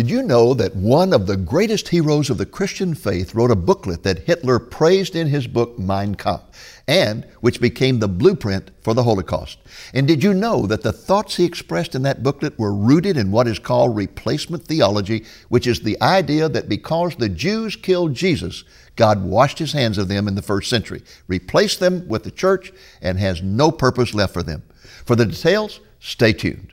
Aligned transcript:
Did 0.00 0.08
you 0.08 0.22
know 0.22 0.54
that 0.54 0.74
one 0.74 1.12
of 1.12 1.26
the 1.26 1.36
greatest 1.36 1.88
heroes 1.88 2.30
of 2.30 2.38
the 2.38 2.46
Christian 2.46 2.94
faith 2.94 3.34
wrote 3.34 3.50
a 3.50 3.54
booklet 3.54 4.02
that 4.02 4.20
Hitler 4.20 4.58
praised 4.58 5.14
in 5.14 5.26
his 5.26 5.46
book 5.46 5.78
Mein 5.78 6.14
Kampf, 6.14 6.80
and 6.88 7.26
which 7.42 7.60
became 7.60 7.98
the 7.98 8.08
blueprint 8.08 8.70
for 8.80 8.94
the 8.94 9.02
Holocaust? 9.02 9.58
And 9.92 10.08
did 10.08 10.24
you 10.24 10.32
know 10.32 10.66
that 10.66 10.82
the 10.82 10.90
thoughts 10.90 11.36
he 11.36 11.44
expressed 11.44 11.94
in 11.94 12.00
that 12.04 12.22
booklet 12.22 12.58
were 12.58 12.72
rooted 12.72 13.18
in 13.18 13.30
what 13.30 13.46
is 13.46 13.58
called 13.58 13.94
replacement 13.94 14.64
theology, 14.64 15.26
which 15.50 15.66
is 15.66 15.80
the 15.80 16.00
idea 16.00 16.48
that 16.48 16.70
because 16.70 17.16
the 17.16 17.28
Jews 17.28 17.76
killed 17.76 18.14
Jesus, 18.14 18.64
God 18.96 19.22
washed 19.22 19.58
his 19.58 19.74
hands 19.74 19.98
of 19.98 20.08
them 20.08 20.26
in 20.26 20.34
the 20.34 20.40
first 20.40 20.70
century, 20.70 21.02
replaced 21.28 21.78
them 21.78 22.08
with 22.08 22.24
the 22.24 22.30
church, 22.30 22.72
and 23.02 23.18
has 23.18 23.42
no 23.42 23.70
purpose 23.70 24.14
left 24.14 24.32
for 24.32 24.42
them? 24.42 24.62
For 25.04 25.14
the 25.14 25.26
details, 25.26 25.80
stay 25.98 26.32
tuned. 26.32 26.72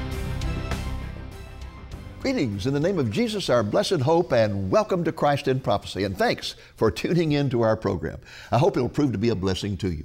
Greetings 2.21 2.67
in 2.67 2.75
the 2.75 2.79
name 2.79 2.99
of 2.99 3.09
Jesus, 3.09 3.49
our 3.49 3.63
blessed 3.63 4.01
hope, 4.01 4.31
and 4.31 4.69
welcome 4.69 5.03
to 5.05 5.11
Christ 5.11 5.47
in 5.47 5.59
Prophecy. 5.59 6.03
And 6.03 6.15
thanks 6.15 6.53
for 6.75 6.91
tuning 6.91 7.31
in 7.31 7.49
to 7.49 7.63
our 7.63 7.75
program. 7.75 8.19
I 8.51 8.59
hope 8.59 8.77
it'll 8.77 8.89
prove 8.89 9.13
to 9.13 9.17
be 9.17 9.29
a 9.29 9.35
blessing 9.35 9.75
to 9.77 9.91
you. 9.91 10.03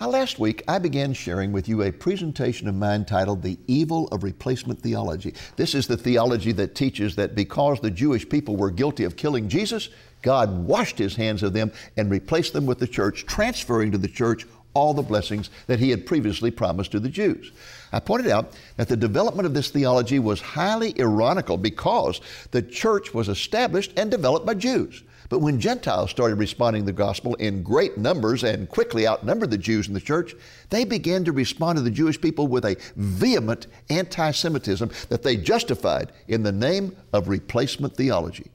Now, 0.00 0.08
last 0.08 0.40
week, 0.40 0.64
I 0.66 0.80
began 0.80 1.12
sharing 1.12 1.52
with 1.52 1.68
you 1.68 1.82
a 1.82 1.92
presentation 1.92 2.66
of 2.66 2.74
mine 2.74 3.04
titled 3.04 3.42
The 3.42 3.60
Evil 3.68 4.08
of 4.08 4.24
Replacement 4.24 4.82
Theology. 4.82 5.34
This 5.54 5.76
is 5.76 5.86
the 5.86 5.96
theology 5.96 6.50
that 6.50 6.74
teaches 6.74 7.14
that 7.14 7.36
because 7.36 7.78
the 7.78 7.92
Jewish 7.92 8.28
people 8.28 8.56
were 8.56 8.72
guilty 8.72 9.04
of 9.04 9.14
killing 9.14 9.48
Jesus, 9.48 9.88
God 10.22 10.50
washed 10.66 10.98
his 10.98 11.14
hands 11.14 11.44
of 11.44 11.52
them 11.52 11.70
and 11.96 12.10
replaced 12.10 12.54
them 12.54 12.66
with 12.66 12.80
the 12.80 12.88
church, 12.88 13.24
transferring 13.24 13.92
to 13.92 13.98
the 13.98 14.08
church 14.08 14.46
all 14.76 14.92
the 14.92 15.00
blessings 15.00 15.48
that 15.68 15.80
he 15.80 15.88
had 15.88 16.04
previously 16.04 16.50
promised 16.50 16.92
to 16.92 17.00
the 17.00 17.08
Jews. 17.08 17.50
I 17.92 17.98
pointed 17.98 18.30
out 18.30 18.52
that 18.76 18.88
the 18.88 18.96
development 18.96 19.46
of 19.46 19.54
this 19.54 19.70
theology 19.70 20.18
was 20.18 20.38
highly 20.38 20.94
ironical 21.00 21.56
because 21.56 22.20
the 22.50 22.60
church 22.60 23.14
was 23.14 23.30
established 23.30 23.94
and 23.96 24.10
developed 24.10 24.44
by 24.44 24.52
Jews. 24.52 25.02
But 25.30 25.38
when 25.40 25.58
Gentiles 25.58 26.10
started 26.10 26.36
responding 26.36 26.82
to 26.82 26.86
the 26.86 26.92
gospel 26.92 27.34
in 27.36 27.62
great 27.62 27.96
numbers 27.96 28.44
and 28.44 28.68
quickly 28.68 29.08
outnumbered 29.08 29.50
the 29.50 29.58
Jews 29.58 29.88
in 29.88 29.94
the 29.94 30.00
church, 30.00 30.34
they 30.68 30.84
began 30.84 31.24
to 31.24 31.32
respond 31.32 31.76
to 31.78 31.82
the 31.82 31.90
Jewish 31.90 32.20
people 32.20 32.46
with 32.46 32.66
a 32.66 32.76
vehement 32.96 33.66
anti 33.88 34.30
Semitism 34.30 34.90
that 35.08 35.22
they 35.22 35.38
justified 35.38 36.12
in 36.28 36.42
the 36.42 36.52
name 36.52 36.94
of 37.14 37.28
replacement 37.28 37.96
theology. 37.96 38.50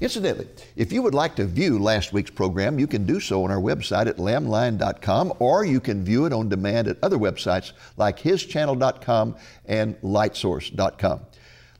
Incidentally, 0.00 0.46
if 0.76 0.92
you 0.92 1.02
would 1.02 1.14
like 1.14 1.34
to 1.36 1.44
view 1.44 1.78
last 1.78 2.12
week's 2.12 2.30
program, 2.30 2.78
you 2.78 2.86
can 2.86 3.04
do 3.04 3.18
so 3.18 3.42
on 3.42 3.50
our 3.50 3.60
website 3.60 4.06
at 4.06 4.18
lamblion.com 4.18 5.32
or 5.40 5.64
you 5.64 5.80
can 5.80 6.04
view 6.04 6.24
it 6.24 6.32
on 6.32 6.48
demand 6.48 6.86
at 6.86 6.96
other 7.02 7.18
websites 7.18 7.72
like 7.96 8.20
hischannel.com 8.20 9.34
and 9.66 10.00
lightsource.com. 10.02 11.20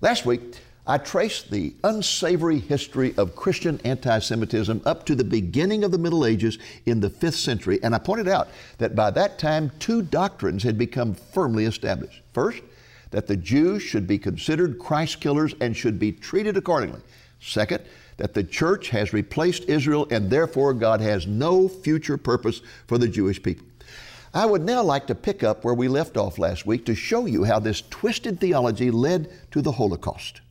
Last 0.01 0.27
week, 0.27 0.41
I 0.85 0.99
traced 0.99 1.51
the 1.51 1.75
unsavory 1.85 2.59
history 2.59 3.15
of 3.19 3.37
Christian 3.37 3.79
anti 3.85 4.19
Semitism 4.19 4.81
up 4.85 5.05
to 5.07 5.15
the 5.15 5.23
beginning 5.23 5.85
of 5.85 5.93
the 5.93 5.99
Middle 5.99 6.25
Ages 6.25 6.59
in 6.87 7.01
the 7.01 7.11
5th 7.11 7.35
century, 7.35 7.79
and 7.83 7.95
I 7.95 7.99
pointed 7.99 8.27
out 8.27 8.49
that 8.79 8.97
by 8.97 9.11
that 9.11 9.39
time, 9.39 9.71
two 9.79 10.01
doctrines 10.01 10.63
had 10.63 10.79
become 10.79 11.15
firmly 11.15 11.67
established. 11.67 12.23
First, 12.33 12.63
that 13.11 13.27
the 13.27 13.37
Jews 13.37 13.83
should 13.83 14.07
be 14.07 14.19
considered 14.19 14.79
Christ 14.79 15.21
killers 15.21 15.55
and 15.61 15.77
should 15.77 15.99
be 15.99 16.11
treated 16.11 16.57
accordingly. 16.57 17.01
Second, 17.41 17.85
that 18.19 18.35
the 18.35 18.45
church 18.45 18.91
has 18.91 19.13
replaced 19.13 19.65
Israel 19.65 20.07
and 20.11 20.29
therefore 20.29 20.75
God 20.75 21.01
has 21.01 21.27
no 21.27 21.67
future 21.67 22.19
purpose 22.19 22.61
for 22.87 22.99
the 22.99 23.09
Jewish 23.09 23.43
people. 23.43 23.67
I 24.35 24.45
would 24.45 24.63
now 24.63 24.83
like 24.83 25.07
to 25.07 25.15
pick 25.15 25.43
up 25.43 25.65
where 25.65 25.75
we 25.75 25.89
left 25.89 26.17
off 26.17 26.39
last 26.39 26.67
week 26.67 26.85
to 26.87 26.95
show 26.95 27.25
you 27.25 27.45
how 27.45 27.59
this 27.59 27.83
twisted 27.89 28.39
theology 28.39 28.91
led 28.91 29.33
to 29.53 29.63
the 29.63 29.73
Holocaust. 29.73 30.43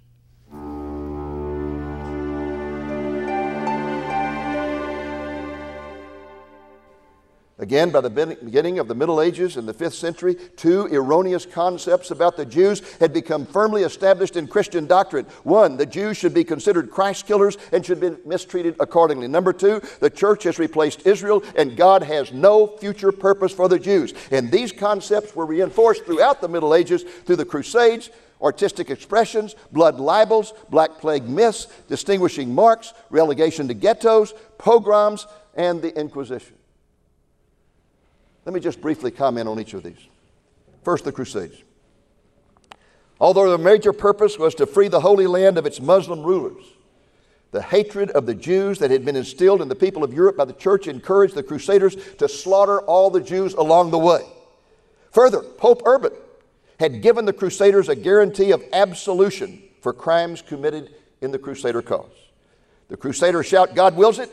Again, 7.60 7.90
by 7.90 8.02
the 8.02 8.38
beginning 8.44 8.78
of 8.78 8.88
the 8.88 8.94
Middle 8.94 9.20
Ages 9.20 9.58
in 9.58 9.66
the 9.66 9.74
5th 9.74 9.94
century, 9.94 10.36
two 10.58 10.86
erroneous 10.92 11.44
concepts 11.44 12.12
about 12.12 12.38
the 12.38 12.46
Jews 12.46 12.84
had 13.00 13.12
become 13.12 13.48
firmly 13.48 13.82
established 13.82 14.36
in 14.36 14.48
Christian 14.48 14.86
doctrine. 14.86 15.26
One, 15.42 15.76
the 15.76 15.88
Jews 15.88 16.18
should 16.18 16.36
be 16.36 16.44
considered 16.44 16.92
Christ 16.92 17.26
killers 17.26 17.58
and 17.72 17.84
should 17.84 18.00
be 18.00 18.16
mistreated 18.26 18.76
accordingly. 18.80 19.28
Number 19.28 19.54
two, 19.54 19.82
the 20.02 20.10
church 20.12 20.44
has 20.44 20.60
replaced 20.60 21.08
Israel 21.08 21.44
and 21.56 21.76
God 21.76 22.04
has 22.04 22.32
no 22.32 22.68
future 22.78 23.12
purpose 23.12 23.54
for 23.54 23.68
the 23.68 23.80
Jews. 23.80 24.14
And 24.30 24.52
these 24.52 24.72
concepts 24.72 25.36
were 25.36 25.48
reinforced 25.48 26.06
throughout 26.06 26.42
the 26.42 26.50
Middle 26.50 26.76
Ages 26.76 27.06
through 27.26 27.38
the 27.38 27.46
Crusades, 27.46 28.12
artistic 28.40 28.92
expressions, 28.92 29.56
blood 29.72 30.00
libels, 30.00 30.54
Black 30.70 31.00
Plague 31.00 31.28
myths, 31.28 31.66
distinguishing 31.88 32.54
marks, 32.54 32.94
relegation 33.10 33.68
to 33.68 33.74
ghettos, 33.74 34.36
pogroms, 34.60 35.26
and 35.56 35.82
the 35.82 36.00
Inquisition. 36.00 36.57
Let 38.48 38.54
me 38.54 38.62
just 38.62 38.80
briefly 38.80 39.12
comment 39.12 39.50
on 39.50 39.60
each 39.60 39.74
of 39.74 39.84
these. 39.84 40.00
First, 40.82 41.04
the 41.04 41.12
Crusades. 41.12 41.62
Although 43.20 43.50
their 43.50 43.58
major 43.58 43.92
purpose 43.92 44.40
was 44.40 44.56
to 44.56 44.66
free 44.66 44.88
the 44.88 45.02
Holy 45.02 45.28
Land 45.28 45.58
of 45.58 45.66
its 45.66 45.82
Muslim 45.82 46.24
rulers, 46.24 46.64
the 47.52 47.62
hatred 47.62 48.10
of 48.12 48.26
the 48.26 48.34
Jews 48.34 48.80
that 48.80 48.90
had 48.90 49.04
been 49.04 49.18
instilled 49.18 49.62
in 49.62 49.68
the 49.68 49.76
people 49.76 50.02
of 50.02 50.14
Europe 50.14 50.38
by 50.38 50.46
the 50.46 50.54
church 50.54 50.88
encouraged 50.88 51.36
the 51.36 51.44
Crusaders 51.44 51.98
to 52.20 52.30
slaughter 52.30 52.80
all 52.80 53.10
the 53.10 53.20
Jews 53.20 53.54
along 53.54 53.92
the 53.92 53.98
way. 53.98 54.22
Further, 55.12 55.42
Pope 55.42 55.82
Urban 55.86 56.14
had 56.80 57.02
given 57.02 57.26
the 57.26 57.34
Crusaders 57.34 57.90
a 57.90 57.96
guarantee 57.96 58.52
of 58.52 58.64
absolution 58.72 59.62
for 59.82 59.92
crimes 59.92 60.42
committed 60.42 60.96
in 61.20 61.32
the 61.32 61.40
Crusader 61.40 61.82
cause. 61.82 62.16
The 62.88 62.96
Crusader 62.96 63.44
shout, 63.44 63.76
God 63.76 63.98
wills 63.98 64.20
it, 64.20 64.32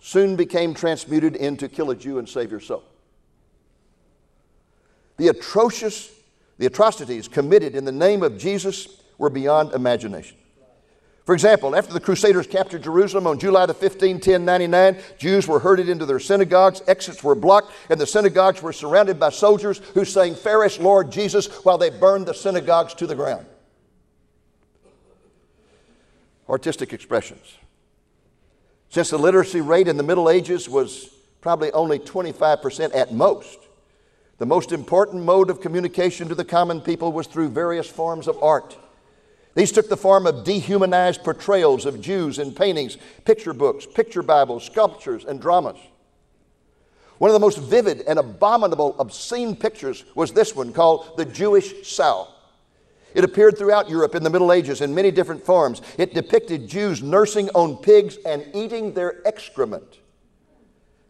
soon 0.00 0.36
became 0.36 0.74
transmuted 0.74 1.34
into 1.34 1.70
kill 1.70 1.90
a 1.90 1.96
Jew 1.96 2.18
and 2.18 2.28
save 2.28 2.50
your 2.50 2.60
soul. 2.60 2.84
The 5.18 5.28
atrocious, 5.28 6.10
the 6.56 6.66
atrocities 6.66 7.28
committed 7.28 7.74
in 7.74 7.84
the 7.84 7.92
name 7.92 8.22
of 8.22 8.38
Jesus 8.38 8.88
were 9.18 9.30
beyond 9.30 9.72
imagination. 9.72 10.36
For 11.28 11.34
example, 11.34 11.76
after 11.76 11.92
the 11.92 12.00
Crusaders 12.00 12.46
captured 12.46 12.84
Jerusalem 12.84 13.26
on 13.26 13.38
July 13.38 13.66
the 13.66 13.74
15, 13.74 14.14
1099, 14.14 14.96
Jews 15.18 15.46
were 15.46 15.58
herded 15.58 15.90
into 15.90 16.06
their 16.06 16.18
synagogues, 16.18 16.80
exits 16.86 17.22
were 17.22 17.34
blocked, 17.34 17.70
and 17.90 18.00
the 18.00 18.06
synagogues 18.06 18.62
were 18.62 18.72
surrounded 18.72 19.20
by 19.20 19.28
soldiers 19.28 19.76
who 19.92 20.06
sang, 20.06 20.34
Fairest 20.34 20.80
Lord 20.80 21.12
Jesus, 21.12 21.48
while 21.64 21.76
they 21.76 21.90
burned 21.90 22.24
the 22.24 22.32
synagogues 22.32 22.94
to 22.94 23.06
the 23.06 23.14
ground. 23.14 23.44
Artistic 26.48 26.94
expressions. 26.94 27.58
Since 28.88 29.10
the 29.10 29.18
literacy 29.18 29.60
rate 29.60 29.86
in 29.86 29.98
the 29.98 30.02
Middle 30.02 30.30
Ages 30.30 30.66
was 30.66 31.10
probably 31.42 31.70
only 31.72 31.98
25% 31.98 32.94
at 32.94 33.12
most, 33.12 33.67
the 34.38 34.46
most 34.46 34.70
important 34.70 35.24
mode 35.24 35.50
of 35.50 35.60
communication 35.60 36.28
to 36.28 36.34
the 36.34 36.44
common 36.44 36.80
people 36.80 37.12
was 37.12 37.26
through 37.26 37.48
various 37.48 37.88
forms 37.88 38.28
of 38.28 38.40
art. 38.42 38.76
These 39.54 39.72
took 39.72 39.88
the 39.88 39.96
form 39.96 40.26
of 40.26 40.44
dehumanized 40.44 41.24
portrayals 41.24 41.84
of 41.84 42.00
Jews 42.00 42.38
in 42.38 42.54
paintings, 42.54 42.96
picture 43.24 43.52
books, 43.52 43.84
picture 43.84 44.22
Bibles, 44.22 44.64
sculptures, 44.64 45.24
and 45.24 45.40
dramas. 45.40 45.78
One 47.18 47.30
of 47.30 47.32
the 47.32 47.40
most 47.40 47.58
vivid 47.58 48.02
and 48.02 48.20
abominable, 48.20 48.94
obscene 49.00 49.56
pictures 49.56 50.04
was 50.14 50.32
this 50.32 50.54
one 50.54 50.72
called 50.72 51.16
the 51.16 51.24
Jewish 51.24 51.88
Sow. 51.88 52.28
It 53.14 53.24
appeared 53.24 53.58
throughout 53.58 53.90
Europe 53.90 54.14
in 54.14 54.22
the 54.22 54.30
Middle 54.30 54.52
Ages 54.52 54.80
in 54.80 54.94
many 54.94 55.10
different 55.10 55.44
forms. 55.44 55.82
It 55.96 56.14
depicted 56.14 56.68
Jews 56.68 57.02
nursing 57.02 57.50
on 57.56 57.78
pigs 57.78 58.18
and 58.24 58.46
eating 58.54 58.92
their 58.92 59.26
excrement. 59.26 59.98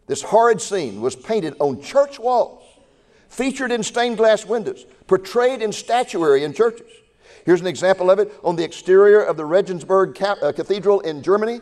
This 0.06 0.22
horrid 0.22 0.62
scene 0.62 1.02
was 1.02 1.14
painted 1.14 1.54
on 1.60 1.82
church 1.82 2.18
walls 2.18 2.64
featured 3.28 3.72
in 3.72 3.82
stained 3.82 4.16
glass 4.16 4.44
windows, 4.44 4.84
portrayed 5.06 5.62
in 5.62 5.72
statuary 5.72 6.44
in 6.44 6.52
churches. 6.52 6.90
Here's 7.44 7.60
an 7.60 7.66
example 7.66 8.10
of 8.10 8.18
it 8.18 8.32
on 8.42 8.56
the 8.56 8.64
exterior 8.64 9.22
of 9.22 9.36
the 9.36 9.44
Regensburg 9.44 10.20
uh, 10.22 10.52
Cathedral 10.52 11.00
in 11.00 11.22
Germany. 11.22 11.60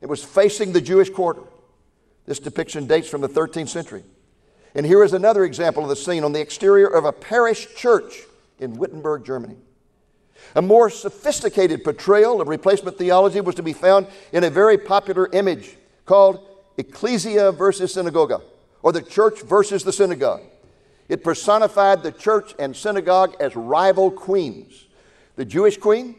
It 0.00 0.06
was 0.06 0.24
facing 0.24 0.72
the 0.72 0.80
Jewish 0.80 1.10
quarter. 1.10 1.42
This 2.26 2.38
depiction 2.38 2.86
dates 2.86 3.08
from 3.08 3.20
the 3.20 3.28
13th 3.28 3.68
century. 3.68 4.02
And 4.74 4.84
here 4.84 5.02
is 5.02 5.12
another 5.12 5.44
example 5.44 5.82
of 5.82 5.88
the 5.88 5.96
scene 5.96 6.24
on 6.24 6.32
the 6.32 6.40
exterior 6.40 6.86
of 6.86 7.04
a 7.04 7.12
parish 7.12 7.74
church 7.76 8.22
in 8.58 8.76
Wittenberg, 8.76 9.24
Germany. 9.24 9.56
A 10.54 10.62
more 10.62 10.90
sophisticated 10.90 11.82
portrayal 11.82 12.40
of 12.40 12.48
replacement 12.48 12.98
theology 12.98 13.40
was 13.40 13.54
to 13.54 13.62
be 13.62 13.72
found 13.72 14.06
in 14.32 14.44
a 14.44 14.50
very 14.50 14.76
popular 14.76 15.28
image 15.32 15.76
called 16.04 16.46
Ecclesia 16.76 17.52
versus 17.52 17.94
Synagoga, 17.94 18.40
or 18.82 18.92
the 18.92 19.02
church 19.02 19.42
versus 19.42 19.82
the 19.82 19.92
synagogue. 19.92 20.42
It 21.08 21.22
personified 21.22 22.02
the 22.02 22.12
church 22.12 22.54
and 22.58 22.74
synagogue 22.74 23.36
as 23.40 23.54
rival 23.54 24.10
queens. 24.10 24.86
The 25.36 25.44
Jewish 25.44 25.76
queen 25.76 26.16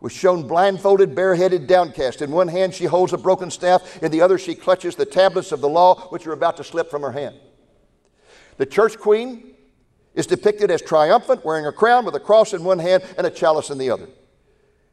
was 0.00 0.12
shown 0.12 0.46
blindfolded, 0.46 1.14
bareheaded, 1.14 1.66
downcast. 1.66 2.22
In 2.22 2.30
one 2.30 2.48
hand, 2.48 2.74
she 2.74 2.86
holds 2.86 3.12
a 3.12 3.18
broken 3.18 3.50
staff, 3.50 4.02
in 4.02 4.10
the 4.10 4.20
other, 4.20 4.38
she 4.38 4.54
clutches 4.54 4.96
the 4.96 5.04
tablets 5.04 5.52
of 5.52 5.60
the 5.60 5.68
law, 5.68 6.08
which 6.08 6.26
are 6.26 6.32
about 6.32 6.56
to 6.56 6.64
slip 6.64 6.90
from 6.90 7.02
her 7.02 7.12
hand. 7.12 7.36
The 8.56 8.66
church 8.66 8.98
queen 8.98 9.54
is 10.14 10.26
depicted 10.26 10.70
as 10.70 10.82
triumphant, 10.82 11.44
wearing 11.44 11.66
a 11.66 11.72
crown 11.72 12.04
with 12.04 12.14
a 12.14 12.20
cross 12.20 12.52
in 12.52 12.64
one 12.64 12.78
hand 12.78 13.02
and 13.16 13.26
a 13.26 13.30
chalice 13.30 13.70
in 13.70 13.78
the 13.78 13.90
other. 13.90 14.08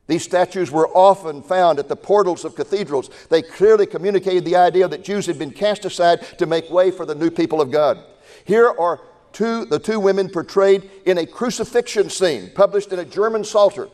These 0.07 0.23
statues 0.23 0.71
were 0.71 0.87
often 0.89 1.41
found 1.41 1.79
at 1.79 1.89
the 1.89 1.95
portals 1.95 2.45
of 2.45 2.55
cathedrals. 2.55 3.09
They 3.29 3.41
clearly 3.41 3.85
communicated 3.85 4.45
the 4.45 4.55
idea 4.55 4.87
that 4.87 5.03
Jews 5.03 5.25
had 5.25 5.37
been 5.37 5.51
cast 5.51 5.83
aside 5.83 6.21
to 6.37 6.45
make 6.45 6.69
way 6.69 6.91
for 6.91 7.05
the 7.05 7.15
new 7.15 7.29
people 7.29 7.59
of 7.59 7.71
God. 7.71 7.99
Here 8.45 8.73
are 8.79 9.01
two, 9.33 9.65
the 9.65 9.79
two 9.79 9.99
women 9.99 10.29
portrayed 10.29 10.89
in 11.05 11.17
a 11.17 11.25
crucifixion 11.25 12.09
scene 12.09 12.51
published 12.53 12.91
in 12.91 12.99
a 12.99 13.05
German 13.05 13.43
Psalter 13.43 13.89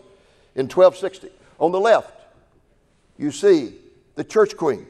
in 0.55 0.67
1260. 0.67 1.29
On 1.59 1.71
the 1.71 1.79
left, 1.79 2.11
you 3.17 3.31
see 3.31 3.75
the 4.15 4.23
church 4.23 4.57
queen 4.57 4.85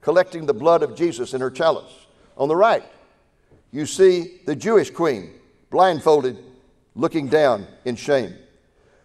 collecting 0.00 0.46
the 0.46 0.54
blood 0.54 0.82
of 0.82 0.96
Jesus 0.96 1.34
in 1.34 1.40
her 1.40 1.50
chalice. 1.50 2.06
On 2.36 2.48
the 2.48 2.56
right, 2.56 2.84
you 3.72 3.86
see 3.86 4.40
the 4.46 4.54
Jewish 4.54 4.90
queen 4.90 5.32
blindfolded, 5.70 6.38
looking 6.94 7.28
down 7.28 7.66
in 7.84 7.96
shame. 7.96 8.34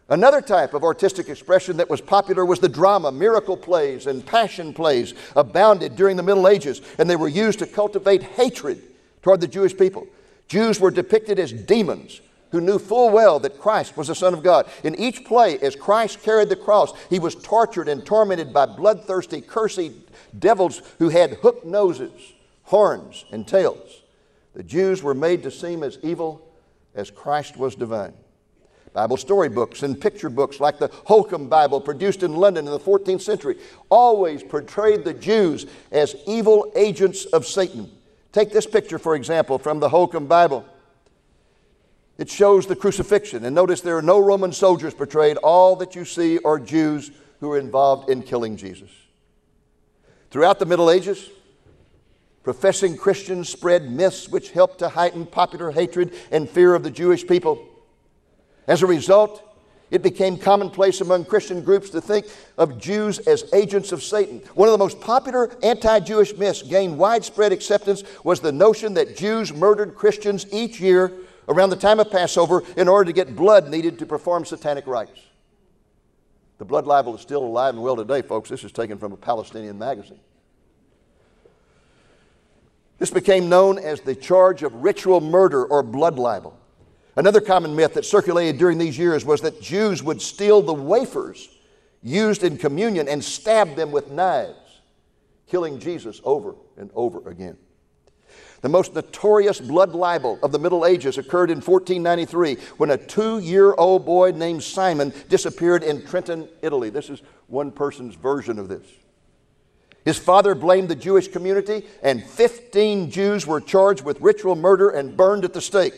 Another 0.10 0.42
type 0.42 0.74
of 0.74 0.84
artistic 0.84 1.30
expression 1.30 1.78
that 1.78 1.90
was 1.90 2.02
popular 2.02 2.46
was 2.46 2.60
the 2.60 2.70
drama. 2.70 3.12
Miracle 3.12 3.56
plays 3.56 4.08
and 4.08 4.26
passion 4.26 4.74
plays 4.74 5.14
abounded 5.36 5.96
during 5.96 6.18
the 6.18 6.24
Middle 6.24 6.48
Ages, 6.48 6.82
and 6.98 7.10
they 7.10 7.16
were 7.16 7.30
used 7.30 7.60
to 7.60 7.66
cultivate 7.66 8.22
hatred 8.22 8.82
toward 9.22 9.40
the 9.40 9.48
Jewish 9.48 9.76
people. 9.76 10.06
Jews 10.52 10.82
were 10.82 10.92
depicted 10.92 11.40
as 11.40 11.54
demons 11.54 12.20
who 12.52 12.60
knew 12.60 12.78
full 12.78 13.10
well 13.10 13.40
that 13.40 13.58
Christ 13.58 13.96
was 13.96 14.10
the 14.10 14.16
Son 14.16 14.34
of 14.34 14.44
God. 14.44 14.70
In 14.84 15.00
each 15.00 15.24
play, 15.24 15.58
as 15.60 15.78
Christ 15.78 16.22
carried 16.22 16.50
the 16.50 16.58
cross, 16.58 16.92
he 17.10 17.20
was 17.20 17.36
tortured 17.36 17.88
and 17.88 18.06
tormented 18.06 18.52
by 18.52 18.66
bloodthirsty, 18.66 19.40
cursy 19.40 19.94
devils 20.38 20.82
who 21.00 21.08
had 21.08 21.36
hooked 21.36 21.66
noses, 21.66 22.34
horns, 22.64 23.24
and 23.32 23.48
tails. 23.48 24.02
The 24.54 24.64
Jews 24.64 25.02
were 25.02 25.14
made 25.14 25.42
to 25.44 25.52
seem 25.52 25.84
as 25.84 25.98
evil 26.04 26.46
as 26.96 27.10
Christ 27.10 27.56
was 27.56 27.74
divine. 27.74 28.12
Bible 28.92 29.16
storybooks 29.16 29.84
and 29.84 30.02
picture 30.02 30.30
books 30.30 30.60
like 30.60 30.80
the 30.80 30.90
Holkham 30.90 31.48
Bible, 31.48 31.80
produced 31.80 32.24
in 32.24 32.36
London 32.36 32.66
in 32.66 32.74
the 32.74 32.78
14th 32.78 33.22
century, 33.22 33.56
always 33.88 34.44
portrayed 34.44 35.06
the 35.06 35.14
Jews 35.14 35.66
as 35.94 36.18
evil 36.28 36.74
agents 36.76 37.24
of 37.24 37.48
Satan. 37.48 37.90
Take 38.32 38.52
this 38.52 38.66
picture, 38.66 38.98
for 38.98 39.16
example, 39.16 39.58
from 39.60 39.80
the 39.80 39.90
Holkham 39.90 40.28
Bible. 40.28 40.66
It 42.18 42.30
shows 42.30 42.68
the 42.68 42.76
crucifixion, 42.76 43.44
and 43.44 43.56
notice 43.56 43.82
there 43.82 43.98
are 43.98 44.02
no 44.02 44.20
Roman 44.20 44.54
soldiers 44.54 44.94
portrayed. 44.94 45.38
All 45.38 45.76
that 45.78 45.96
you 45.96 46.06
see 46.06 46.40
are 46.46 46.60
Jews 46.60 47.12
who 47.40 47.52
are 47.52 47.58
involved 47.58 48.10
in 48.10 48.22
killing 48.22 48.56
Jesus. 48.56 48.90
Throughout 50.30 50.60
the 50.60 50.66
Middle 50.66 50.90
Ages, 50.90 51.30
professing 52.44 52.96
Christians 52.96 53.50
spread 53.50 53.92
myths 53.92 54.30
which 54.30 54.52
helped 54.52 54.80
to 54.80 54.90
heighten 54.90 55.26
popular 55.26 55.72
hatred 55.72 56.14
and 56.32 56.50
fear 56.50 56.74
of 56.74 56.84
the 56.84 56.92
Jewish 56.92 57.28
people. 57.28 57.68
As 58.68 58.82
a 58.82 58.88
result, 58.88 59.51
it 59.92 60.02
became 60.02 60.38
commonplace 60.38 61.02
among 61.02 61.26
Christian 61.26 61.62
groups 61.62 61.90
to 61.92 62.02
think 62.02 62.26
of 62.58 62.80
Jews 62.80 63.20
as 63.20 63.54
agents 63.54 63.92
of 63.92 64.02
Satan. 64.02 64.40
One 64.56 64.70
of 64.70 64.72
the 64.72 64.78
most 64.78 65.02
popular 65.02 65.54
anti 65.62 66.00
Jewish 66.00 66.36
myths 66.38 66.64
gained 66.64 66.98
widespread 66.98 67.52
acceptance 67.52 68.04
was 68.24 68.40
the 68.40 68.54
notion 68.54 68.94
that 68.96 69.18
Jews 69.18 69.54
murdered 69.54 69.94
Christians 69.94 70.46
each 70.52 70.80
year 70.80 71.12
around 71.50 71.70
the 71.70 71.76
time 71.76 72.00
of 72.00 72.10
Passover 72.10 72.64
in 72.78 72.88
order 72.88 73.06
to 73.06 73.14
get 73.14 73.36
blood 73.36 73.70
needed 73.70 74.00
to 74.00 74.06
perform 74.06 74.46
satanic 74.46 74.88
rites. 74.88 75.20
The 76.58 76.66
blood 76.66 76.88
libel 76.88 77.16
is 77.16 77.22
still 77.22 77.44
alive 77.44 77.74
and 77.74 77.84
well 77.84 77.98
today, 77.98 78.22
folks. 78.22 78.50
This 78.50 78.64
is 78.64 78.72
taken 78.72 78.98
from 78.98 79.12
a 79.12 79.18
Palestinian 79.18 79.78
magazine. 79.78 80.20
This 82.98 83.10
became 83.10 83.50
known 83.50 83.80
as 83.80 84.00
the 84.00 84.14
charge 84.14 84.62
of 84.62 84.76
ritual 84.76 85.22
murder 85.22 85.66
or 85.66 85.82
blood 85.82 86.20
libel. 86.20 86.61
Another 87.16 87.42
common 87.42 87.76
myth 87.76 87.94
that 87.96 88.06
circulated 88.06 88.58
during 88.58 88.78
these 88.78 88.98
years 88.98 89.26
was 89.26 89.42
that 89.42 89.62
Jews 89.62 90.02
would 90.02 90.22
steal 90.22 90.62
the 90.62 90.74
wafers 90.74 91.50
used 92.02 92.44
in 92.44 92.58
communion 92.58 93.08
and 93.08 93.24
stab 93.24 93.76
them 93.76 93.92
with 93.92 94.10
knives, 94.10 94.82
killing 95.48 95.80
Jesus 95.80 96.22
over 96.24 96.56
and 96.78 96.90
over 96.96 97.30
again. 97.30 97.58
The 98.62 98.70
most 98.70 98.94
notorious 98.94 99.60
blood 99.60 99.94
libel 99.94 100.40
of 100.44 100.52
the 100.52 100.60
Middle 100.60 100.86
Ages 100.86 101.18
occurred 101.18 101.50
in 101.50 101.58
1493 101.58 102.58
when 102.78 102.92
a 102.92 102.98
two 102.98 103.40
year 103.40 103.74
old 103.74 104.06
boy 104.06 104.32
named 104.32 104.64
Simon 104.64 105.12
disappeared 105.30 105.84
in 105.84 106.06
Trenton, 106.06 106.48
Italy. 106.62 106.90
This 106.90 107.10
is 107.10 107.22
one 107.48 107.72
person's 107.72 108.16
version 108.16 108.60
of 108.60 108.70
this. 108.70 108.86
His 110.06 110.18
father 110.18 110.56
blamed 110.56 110.90
the 110.90 110.96
Jewish 110.96 111.28
community, 111.28 111.86
and 112.02 112.24
15 112.24 113.12
Jews 113.12 113.46
were 113.46 113.62
charged 113.62 114.04
with 114.04 114.22
ritual 114.22 114.56
murder 114.56 114.90
and 114.90 115.18
burned 115.18 115.44
at 115.44 115.54
the 115.54 115.62
stake. 115.62 115.94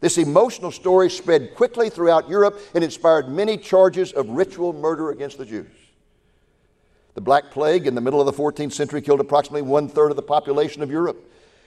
This 0.00 0.18
emotional 0.18 0.70
story 0.70 1.08
spread 1.08 1.54
quickly 1.54 1.88
throughout 1.88 2.28
Europe 2.28 2.60
and 2.74 2.84
inspired 2.84 3.28
many 3.28 3.56
charges 3.56 4.12
of 4.12 4.28
ritual 4.28 4.72
murder 4.72 5.10
against 5.10 5.38
the 5.38 5.46
Jews. 5.46 5.70
The 7.14 7.22
Black 7.22 7.50
Plague 7.50 7.86
in 7.86 7.94
the 7.94 8.02
middle 8.02 8.20
of 8.20 8.26
the 8.26 8.42
14th 8.42 8.72
century 8.72 9.00
killed 9.00 9.20
approximately 9.20 9.62
one 9.62 9.88
third 9.88 10.10
of 10.10 10.16
the 10.16 10.22
population 10.22 10.82
of 10.82 10.90
Europe. 10.90 11.18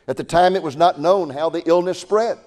At 0.07 0.15
the 0.15 0.23
time, 0.23 0.55
it 0.55 0.61
was 0.61 0.75
not 0.75 0.99
known 0.99 1.31
how 1.31 1.49
the 1.49 1.67
illness 1.67 1.99
spread. 1.99 2.37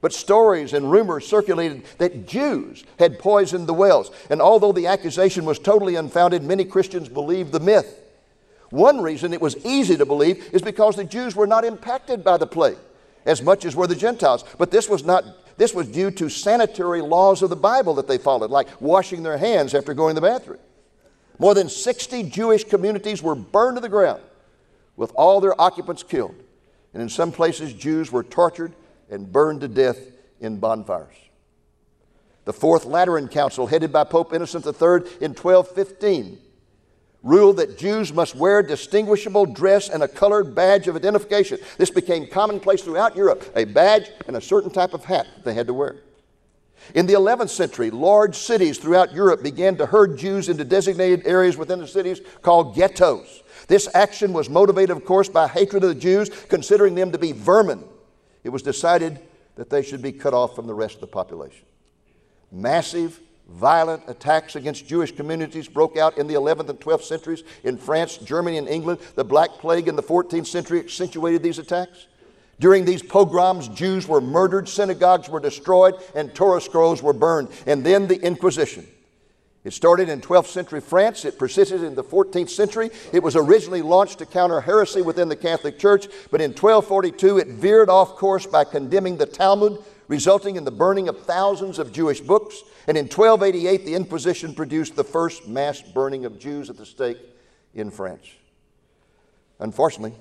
But 0.00 0.14
stories 0.14 0.72
and 0.72 0.90
rumors 0.90 1.26
circulated 1.26 1.84
that 1.98 2.26
Jews 2.26 2.84
had 2.98 3.18
poisoned 3.18 3.66
the 3.66 3.74
wells. 3.74 4.10
And 4.30 4.40
although 4.40 4.72
the 4.72 4.86
accusation 4.86 5.44
was 5.44 5.58
totally 5.58 5.96
unfounded, 5.96 6.42
many 6.42 6.64
Christians 6.64 7.08
believed 7.08 7.52
the 7.52 7.60
myth. 7.60 8.00
One 8.70 9.00
reason 9.00 9.32
it 9.32 9.40
was 9.40 9.56
easy 9.66 9.96
to 9.96 10.06
believe 10.06 10.48
is 10.54 10.62
because 10.62 10.96
the 10.96 11.04
Jews 11.04 11.34
were 11.34 11.46
not 11.46 11.64
impacted 11.64 12.22
by 12.22 12.36
the 12.36 12.46
plague 12.46 12.78
as 13.28 13.42
much 13.42 13.64
as 13.64 13.76
were 13.76 13.86
the 13.86 13.94
Gentiles. 13.94 14.44
But 14.56 14.70
this 14.70 14.88
was 14.88 15.04
not 15.04 15.24
this 15.58 15.74
was 15.74 15.88
due 15.88 16.10
to 16.12 16.28
sanitary 16.28 17.02
laws 17.02 17.42
of 17.42 17.50
the 17.50 17.56
Bible 17.56 17.94
that 17.94 18.06
they 18.06 18.16
followed, 18.16 18.50
like 18.50 18.68
washing 18.80 19.22
their 19.24 19.36
hands 19.36 19.74
after 19.74 19.92
going 19.92 20.14
to 20.14 20.20
the 20.20 20.26
bathroom. 20.26 20.60
More 21.40 21.52
than 21.52 21.68
60 21.68 22.24
Jewish 22.24 22.64
communities 22.64 23.22
were 23.22 23.34
burned 23.34 23.76
to 23.76 23.80
the 23.80 23.88
ground, 23.88 24.22
with 24.96 25.12
all 25.16 25.40
their 25.40 25.60
occupants 25.60 26.04
killed. 26.04 26.36
And 26.94 27.02
in 27.02 27.08
some 27.08 27.32
places, 27.32 27.72
Jews 27.74 28.10
were 28.10 28.22
tortured 28.22 28.72
and 29.10 29.30
burned 29.30 29.60
to 29.62 29.68
death 29.68 29.98
in 30.40 30.58
bonfires. 30.58 31.16
The 32.44 32.52
Fourth 32.52 32.84
Lateran 32.84 33.28
Council, 33.28 33.66
headed 33.66 33.92
by 33.92 34.04
Pope 34.04 34.32
Innocent 34.32 34.64
III 34.64 35.10
in 35.20 35.34
1215, 35.34 36.38
ruled 37.28 37.58
that 37.58 37.78
Jews 37.78 38.12
must 38.12 38.34
wear 38.34 38.62
distinguishable 38.62 39.46
dress 39.46 39.88
and 39.88 40.02
a 40.02 40.08
colored 40.08 40.54
badge 40.54 40.88
of 40.88 40.96
identification. 40.96 41.58
This 41.76 41.90
became 41.90 42.26
commonplace 42.26 42.82
throughout 42.82 43.16
Europe 43.16 43.50
a 43.54 43.64
badge 43.64 44.10
and 44.26 44.36
a 44.36 44.40
certain 44.40 44.70
type 44.70 44.94
of 44.94 45.04
hat 45.04 45.26
they 45.44 45.54
had 45.54 45.66
to 45.66 45.74
wear. 45.74 45.96
In 46.94 47.06
the 47.06 47.14
11th 47.14 47.50
century, 47.50 47.90
large 47.90 48.36
cities 48.36 48.78
throughout 48.78 49.12
Europe 49.12 49.42
began 49.42 49.76
to 49.76 49.86
herd 49.86 50.16
Jews 50.16 50.48
into 50.48 50.64
designated 50.64 51.26
areas 51.26 51.56
within 51.56 51.80
the 51.80 51.86
cities 51.86 52.20
called 52.40 52.74
ghettos. 52.74 53.42
This 53.66 53.88
action 53.94 54.32
was 54.32 54.48
motivated, 54.48 54.96
of 54.96 55.04
course, 55.04 55.28
by 55.28 55.48
hatred 55.48 55.82
of 55.82 55.90
the 55.90 55.94
Jews, 55.94 56.30
considering 56.48 56.94
them 56.94 57.12
to 57.12 57.18
be 57.18 57.32
vermin. 57.32 57.84
It 58.44 58.48
was 58.50 58.62
decided 58.62 59.20
that 59.56 59.68
they 59.68 59.82
should 59.82 60.00
be 60.00 60.12
cut 60.12 60.32
off 60.32 60.54
from 60.54 60.66
the 60.66 60.74
rest 60.74 60.94
of 60.94 61.00
the 61.02 61.08
population. 61.08 61.66
Massive 62.50 63.20
Violent 63.48 64.02
attacks 64.06 64.56
against 64.56 64.86
Jewish 64.86 65.10
communities 65.10 65.68
broke 65.68 65.96
out 65.96 66.18
in 66.18 66.26
the 66.26 66.34
11th 66.34 66.68
and 66.68 66.78
12th 66.78 67.04
centuries 67.04 67.44
in 67.64 67.78
France, 67.78 68.18
Germany, 68.18 68.58
and 68.58 68.68
England. 68.68 69.00
The 69.14 69.24
Black 69.24 69.50
Plague 69.52 69.88
in 69.88 69.96
the 69.96 70.02
14th 70.02 70.46
century 70.46 70.80
accentuated 70.80 71.42
these 71.42 71.58
attacks. 71.58 72.06
During 72.60 72.84
these 72.84 73.02
pogroms, 73.02 73.68
Jews 73.68 74.06
were 74.06 74.20
murdered, 74.20 74.68
synagogues 74.68 75.28
were 75.28 75.40
destroyed, 75.40 75.94
and 76.14 76.34
Torah 76.34 76.60
scrolls 76.60 77.02
were 77.02 77.12
burned. 77.12 77.48
And 77.66 77.84
then 77.84 78.06
the 78.06 78.20
Inquisition. 78.20 78.86
It 79.64 79.72
started 79.72 80.08
in 80.08 80.20
12th 80.20 80.46
century 80.46 80.80
France. 80.80 81.24
It 81.24 81.38
persisted 81.38 81.82
in 81.82 81.94
the 81.94 82.04
14th 82.04 82.50
century. 82.50 82.90
It 83.12 83.22
was 83.22 83.36
originally 83.36 83.82
launched 83.82 84.18
to 84.18 84.26
counter 84.26 84.60
heresy 84.60 85.02
within 85.02 85.28
the 85.28 85.36
Catholic 85.36 85.78
Church, 85.78 86.06
but 86.30 86.40
in 86.40 86.50
1242 86.50 87.38
it 87.38 87.48
veered 87.48 87.88
off 87.88 88.16
course 88.16 88.46
by 88.46 88.64
condemning 88.64 89.16
the 89.16 89.26
Talmud, 89.26 89.82
resulting 90.06 90.56
in 90.56 90.64
the 90.64 90.70
burning 90.70 91.08
of 91.08 91.22
thousands 91.24 91.78
of 91.78 91.92
Jewish 91.92 92.20
books. 92.20 92.62
And 92.88 92.96
in 92.96 93.04
1288, 93.04 93.84
the 93.84 93.94
Inquisition 93.94 94.54
produced 94.54 94.96
the 94.96 95.04
first 95.04 95.46
mass 95.46 95.82
burning 95.82 96.24
of 96.24 96.38
Jews 96.38 96.70
at 96.70 96.78
the 96.78 96.86
stake 96.86 97.18
in 97.74 97.90
France. 97.90 98.26
Unfortunately, 99.60 100.14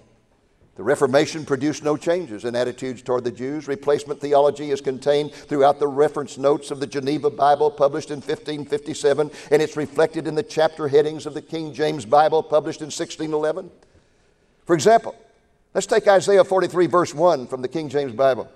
The 0.78 0.84
Reformation 0.84 1.44
produced 1.44 1.84
no 1.84 1.98
changes 1.98 2.46
in 2.46 2.56
attitudes 2.56 3.02
toward 3.02 3.24
the 3.24 3.32
Jews. 3.32 3.68
Replacement 3.68 4.22
theology 4.22 4.70
is 4.70 4.80
contained 4.80 5.34
throughout 5.34 5.80
the 5.80 5.88
reference 5.88 6.38
notes 6.38 6.70
of 6.70 6.80
the 6.80 6.86
Geneva 6.86 7.32
Bible 7.32 7.72
published 7.72 8.12
in 8.12 8.18
1557, 8.18 9.32
and 9.50 9.62
it's 9.62 9.76
reflected 9.76 10.28
in 10.28 10.36
the 10.36 10.44
chapter 10.44 10.88
headings 10.88 11.26
of 11.26 11.34
the 11.34 11.42
King 11.42 11.74
James 11.74 12.06
Bible 12.06 12.44
published 12.44 12.82
in 12.82 12.92
1611. 12.92 13.72
For 14.68 14.76
example, 14.76 15.16
let's 15.74 15.88
take 15.88 16.08
Isaiah 16.08 16.44
43, 16.44 16.86
verse 16.86 17.16
1 17.16 17.48
from 17.48 17.64
the 17.64 17.68
King 17.68 17.90
James 17.90 18.14
Bible. 18.14 18.48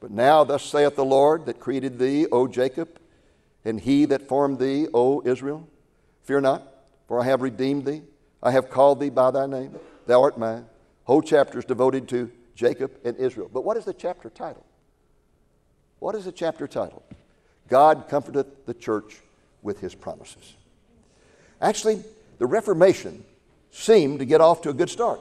But 0.00 0.10
now, 0.10 0.44
thus 0.44 0.64
saith 0.64 0.96
the 0.96 1.04
Lord 1.04 1.44
that 1.46 1.60
created 1.60 1.98
thee, 1.98 2.26
O 2.32 2.48
Jacob, 2.48 2.98
and 3.64 3.78
he 3.78 4.06
that 4.06 4.26
formed 4.26 4.58
thee, 4.58 4.88
O 4.94 5.22
Israel, 5.24 5.68
fear 6.22 6.40
not, 6.40 6.66
for 7.06 7.20
I 7.20 7.24
have 7.24 7.42
redeemed 7.42 7.84
thee. 7.84 8.02
I 8.42 8.50
have 8.52 8.70
called 8.70 9.00
thee 9.00 9.10
by 9.10 9.30
thy 9.30 9.46
name. 9.46 9.78
Thou 10.06 10.22
art 10.22 10.38
mine. 10.38 10.64
Whole 11.04 11.20
chapter 11.20 11.58
is 11.58 11.66
devoted 11.66 12.08
to 12.08 12.30
Jacob 12.54 12.92
and 13.04 13.16
Israel. 13.18 13.50
But 13.52 13.64
what 13.64 13.76
is 13.76 13.84
the 13.84 13.92
chapter 13.92 14.30
title? 14.30 14.64
What 15.98 16.14
is 16.14 16.24
the 16.24 16.32
chapter 16.32 16.66
title? 16.66 17.02
God 17.68 18.06
comforteth 18.08 18.64
the 18.64 18.74
church 18.74 19.18
with 19.62 19.80
his 19.80 19.94
promises. 19.94 20.54
Actually, 21.60 22.02
the 22.38 22.46
Reformation 22.46 23.22
seemed 23.70 24.20
to 24.20 24.24
get 24.24 24.40
off 24.40 24.62
to 24.62 24.70
a 24.70 24.74
good 24.74 24.88
start 24.88 25.20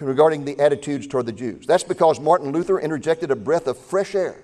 regarding 0.00 0.44
the 0.44 0.58
attitudes 0.58 1.06
toward 1.06 1.26
the 1.26 1.32
Jews. 1.32 1.66
That's 1.66 1.84
because 1.84 2.20
Martin 2.20 2.52
Luther 2.52 2.80
interjected 2.80 3.30
a 3.30 3.36
breath 3.36 3.66
of 3.66 3.78
fresh 3.78 4.14
air 4.14 4.42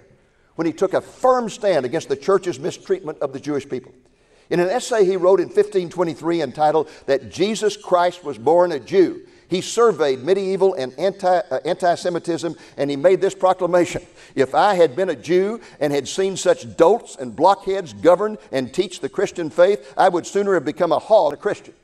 when 0.54 0.66
he 0.66 0.72
took 0.72 0.94
a 0.94 1.00
firm 1.00 1.48
stand 1.48 1.84
against 1.86 2.08
the 2.08 2.16
church's 2.16 2.58
mistreatment 2.58 3.18
of 3.20 3.32
the 3.32 3.40
Jewish 3.40 3.68
people. 3.68 3.92
In 4.50 4.60
an 4.60 4.68
essay 4.68 5.04
he 5.04 5.16
wrote 5.16 5.40
in 5.40 5.46
1523 5.46 6.42
entitled 6.42 6.88
That 7.06 7.30
Jesus 7.30 7.76
Christ 7.76 8.24
Was 8.24 8.36
Born 8.36 8.72
a 8.72 8.80
Jew, 8.80 9.22
he 9.48 9.60
surveyed 9.60 10.22
medieval 10.22 10.74
and 10.74 10.92
anti, 10.98 11.38
uh, 11.38 11.96
Semitism 11.96 12.54
and 12.76 12.90
he 12.90 12.96
made 12.96 13.20
this 13.20 13.34
proclamation 13.34 14.02
If 14.36 14.54
I 14.54 14.74
had 14.74 14.94
been 14.94 15.10
a 15.10 15.16
Jew 15.16 15.60
and 15.80 15.92
had 15.92 16.06
seen 16.06 16.36
such 16.36 16.76
dolts 16.76 17.16
and 17.16 17.34
blockheads 17.34 17.92
govern 17.92 18.38
and 18.52 18.72
teach 18.72 19.00
the 19.00 19.08
Christian 19.08 19.50
faith, 19.50 19.92
I 19.96 20.08
would 20.08 20.26
sooner 20.26 20.54
have 20.54 20.64
become 20.64 20.92
a 20.92 21.00
hog 21.00 21.32
a 21.32 21.36
Christian. 21.36 21.74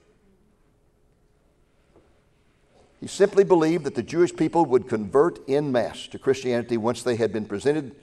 He 3.06 3.08
simply 3.08 3.44
believed 3.44 3.84
that 3.84 3.94
the 3.94 4.02
Jewish 4.02 4.34
people 4.34 4.66
would 4.66 4.88
convert 4.88 5.38
in 5.48 5.70
mass 5.70 6.08
to 6.08 6.18
Christianity 6.18 6.76
once 6.76 7.04
they 7.04 7.14
had 7.14 7.32
been 7.32 7.44
presented 7.44 7.94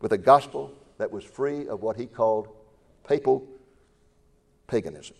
with 0.00 0.12
a 0.12 0.18
gospel 0.18 0.72
that 0.98 1.10
was 1.10 1.24
free 1.24 1.66
of 1.66 1.82
what 1.82 1.96
he 1.96 2.06
called 2.06 2.46
papal 3.04 3.44
paganism. 4.68 5.16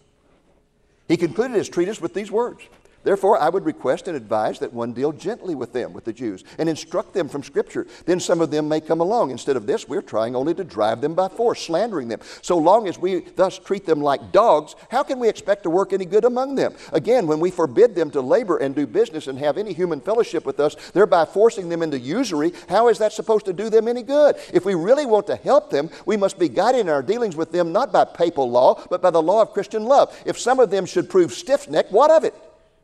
He 1.09 1.17
concluded 1.17 1.57
his 1.57 1.69
treatise 1.69 2.01
with 2.01 2.15
these 2.15 2.31
words 2.31 2.63
Therefore, 3.05 3.39
I 3.39 3.49
would 3.49 3.65
request 3.65 4.07
and 4.09 4.17
advise 4.17 4.59
that 4.61 4.73
one 4.73 4.93
deal 4.93 5.13
gently 5.13 5.55
with 5.55 5.73
them, 5.73 5.93
with 5.93 6.05
the 6.05 6.13
Jews, 6.13 6.45
and 6.59 6.69
instruct 6.69 7.15
them 7.15 7.29
from 7.29 7.43
Scripture. 7.43 7.87
Then 8.07 8.21
some 8.21 8.41
of 8.41 8.51
them 8.51 8.69
may 8.69 8.81
come 8.81 9.01
along. 9.01 9.31
Instead 9.31 9.57
of 9.57 9.67
this, 9.67 9.89
we're 9.89 10.03
trying 10.03 10.37
only 10.37 10.55
to 10.55 10.65
drive 10.65 11.01
them 11.01 11.15
by 11.15 11.29
force, 11.29 11.63
slandering 11.63 12.09
them. 12.09 12.21
So 12.43 12.57
long 12.57 12.87
as 12.87 12.99
we 12.99 13.21
thus 13.21 13.59
treat 13.59 13.87
them 13.87 14.01
like 14.01 14.33
dogs, 14.33 14.77
how 14.91 15.03
can 15.03 15.19
we 15.19 15.29
expect 15.29 15.65
to 15.65 15.71
work 15.71 15.93
any 15.93 16.05
good 16.05 16.25
among 16.25 16.55
them? 16.55 16.75
Again, 16.93 17.27
when 17.27 17.41
we 17.41 17.51
forbid 17.51 17.95
them 17.95 18.11
to 18.13 18.21
labor 18.21 18.59
and 18.59 18.75
do 18.75 18.87
business 18.87 19.27
and 19.27 19.39
have 19.39 19.59
any 19.59 19.73
human 19.73 20.01
fellowship 20.01 20.47
with 20.47 20.61
us, 20.61 20.77
thereby 20.93 21.25
forcing 21.25 21.69
them 21.69 21.83
into 21.83 21.99
usury, 21.99 22.53
how 22.69 22.89
is 22.89 22.99
that 22.99 23.13
supposed 23.13 23.47
to 23.47 23.53
do 23.53 23.69
them 23.69 23.89
any 23.89 24.03
good? 24.03 24.37
If 24.53 24.65
we 24.65 24.75
really 24.75 25.07
want 25.07 25.27
to 25.27 25.37
help 25.37 25.71
them, 25.71 25.91
we 26.07 26.17
must 26.17 26.39
be 26.39 26.49
guided 26.49 26.83
in 26.83 26.89
our 26.89 27.03
dealings 27.03 27.37
with 27.37 27.53
them 27.53 27.73
not 27.73 27.93
by 27.93 28.05
papal 28.05 28.51
law, 28.51 28.83
but 28.91 29.03
by 29.03 29.11
the 29.11 29.23
law 29.23 29.43
of 29.43 29.53
Christian 29.53 29.85
love. 29.85 30.17
If 30.25 30.39
some 30.39 30.61
of 30.61 30.71
them 30.71 30.87
should 30.87 31.11
prove 31.11 31.33
stiff 31.33 31.69
necked, 31.69 31.93
what 31.93 32.11
of 32.11 32.25
it? 32.25 32.35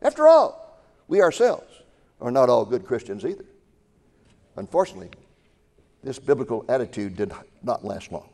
After 0.02 0.28
all, 0.28 0.80
we 1.08 1.20
ourselves 1.20 1.82
are 2.20 2.30
not 2.30 2.48
all 2.48 2.64
good 2.64 2.84
Christians 2.86 3.24
either. 3.24 3.44
Unfortunately, 4.56 5.10
this 6.02 6.18
biblical 6.18 6.64
attitude 6.68 7.16
did 7.16 7.32
not 7.62 7.84
last 7.84 8.12
long. 8.12 8.28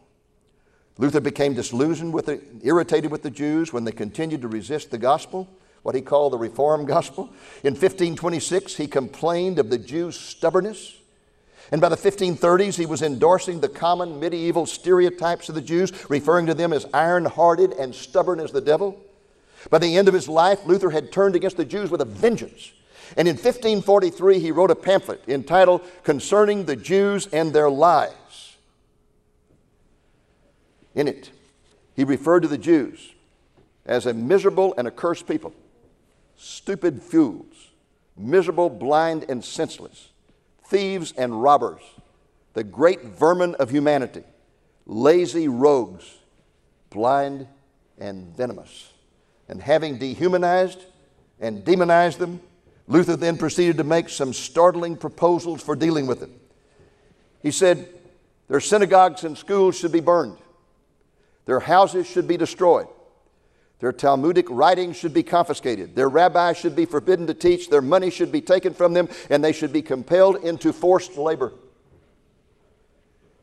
Luther 0.99 1.21
became 1.21 1.55
disillusioned 1.55 2.13
with 2.13 2.27
the, 2.27 2.41
irritated 2.63 3.11
with 3.11 3.23
the 3.23 3.31
Jews 3.31 3.73
when 3.73 3.85
they 3.85 3.93
continued 3.93 4.43
to 4.43 4.49
resist 4.49 4.91
the 4.91 4.99
gospel, 4.99 5.49
what 5.83 5.95
he 5.95 6.01
called 6.01 6.33
the 6.33 6.39
Reformed 6.39 6.87
gospel. 6.87 7.25
In 7.63 7.75
1526, 7.75 8.77
he 8.77 8.87
complained 8.87 9.59
of 9.59 9.71
the 9.71 9.79
Jews' 9.79 10.19
stubbornness. 10.19 10.97
And 11.73 11.81
by 11.81 11.89
the 11.89 11.97
1530s, 11.97 12.77
he 12.77 12.87
was 12.87 13.03
endorsing 13.03 13.61
the 13.61 13.69
common 13.69 14.21
medieval 14.21 14.67
stereotypes 14.67 15.49
of 15.49 15.55
the 15.55 15.61
Jews, 15.61 15.93
referring 16.09 16.47
to 16.47 16.55
them 16.55 16.73
as 16.73 16.87
iron 16.95 17.25
hearted 17.25 17.73
and 17.73 17.95
stubborn 17.95 18.39
as 18.39 18.53
the 18.53 18.61
devil. 18.61 19.01
By 19.71 19.79
the 19.79 19.97
end 19.97 20.09
of 20.09 20.15
his 20.15 20.29
life, 20.29 20.65
Luther 20.67 20.91
had 20.91 21.13
turned 21.13 21.37
against 21.37 21.57
the 21.57 21.65
Jews 21.65 21.91
with 21.91 22.01
a 22.01 22.07
vengeance. 22.07 22.73
And 23.17 23.29
in 23.29 23.35
1543, 23.35 24.39
he 24.39 24.51
wrote 24.51 24.71
a 24.71 24.75
pamphlet 24.75 25.23
entitled 25.29 25.83
Concerning 26.03 26.65
the 26.65 26.77
Jews 26.77 27.27
and 27.33 27.53
Their 27.53 27.71
Lies. 27.71 28.57
In 30.95 31.09
it, 31.09 31.31
he 31.95 32.05
referred 32.05 32.41
to 32.41 32.49
the 32.49 32.59
Jews 32.59 33.13
as 33.87 34.07
a 34.07 34.15
miserable 34.15 34.75
and 34.79 34.87
accursed 34.87 35.27
people, 35.27 35.53
stupid 36.37 37.03
fools, 37.03 37.71
miserable, 38.17 38.71
blind, 38.71 39.25
and 39.29 39.45
senseless, 39.45 40.11
thieves 40.67 41.13
and 41.17 41.43
robbers, 41.43 41.83
the 42.55 42.65
great 42.65 43.03
vermin 43.03 43.55
of 43.57 43.71
humanity, 43.71 44.23
lazy 44.87 45.49
rogues, 45.49 46.19
blind 46.91 47.47
and 47.99 48.35
venomous. 48.37 48.94
And 49.49 49.61
having 49.61 49.99
dehumanized 49.99 50.85
and 51.41 51.65
demonized 51.65 52.19
them, 52.19 52.41
Luther 52.87 53.17
then 53.17 53.37
proceeded 53.37 53.79
to 53.79 53.85
make 53.85 54.09
some 54.09 54.33
startling 54.33 54.97
proposals 54.97 55.63
for 55.63 55.75
dealing 55.75 56.07
with 56.07 56.21
them. 56.21 56.33
He 57.43 57.51
said, 57.51 57.89
Their 58.49 58.61
synagogues 58.61 59.25
and 59.25 59.37
schools 59.37 59.79
should 59.79 59.93
be 59.93 60.01
burned, 60.01 60.39
their 61.45 61.61
houses 61.61 62.07
should 62.07 62.29
be 62.29 62.37
destroyed, 62.37 62.89
their 63.81 63.93
Talmudic 63.93 64.47
writings 64.49 64.97
should 64.97 65.15
be 65.15 65.23
confiscated, 65.23 65.95
their 65.95 66.09
rabbis 66.09 66.57
should 66.57 66.77
be 66.77 66.87
forbidden 66.87 67.27
to 67.27 67.35
teach, 67.35 67.71
their 67.71 67.83
money 67.83 68.11
should 68.11 68.33
be 68.33 68.41
taken 68.41 68.75
from 68.75 68.93
them, 68.93 69.09
and 69.31 69.43
they 69.43 69.53
should 69.53 69.73
be 69.73 69.83
compelled 69.83 70.37
into 70.37 70.73
forced 70.73 71.17
labor. 71.17 71.53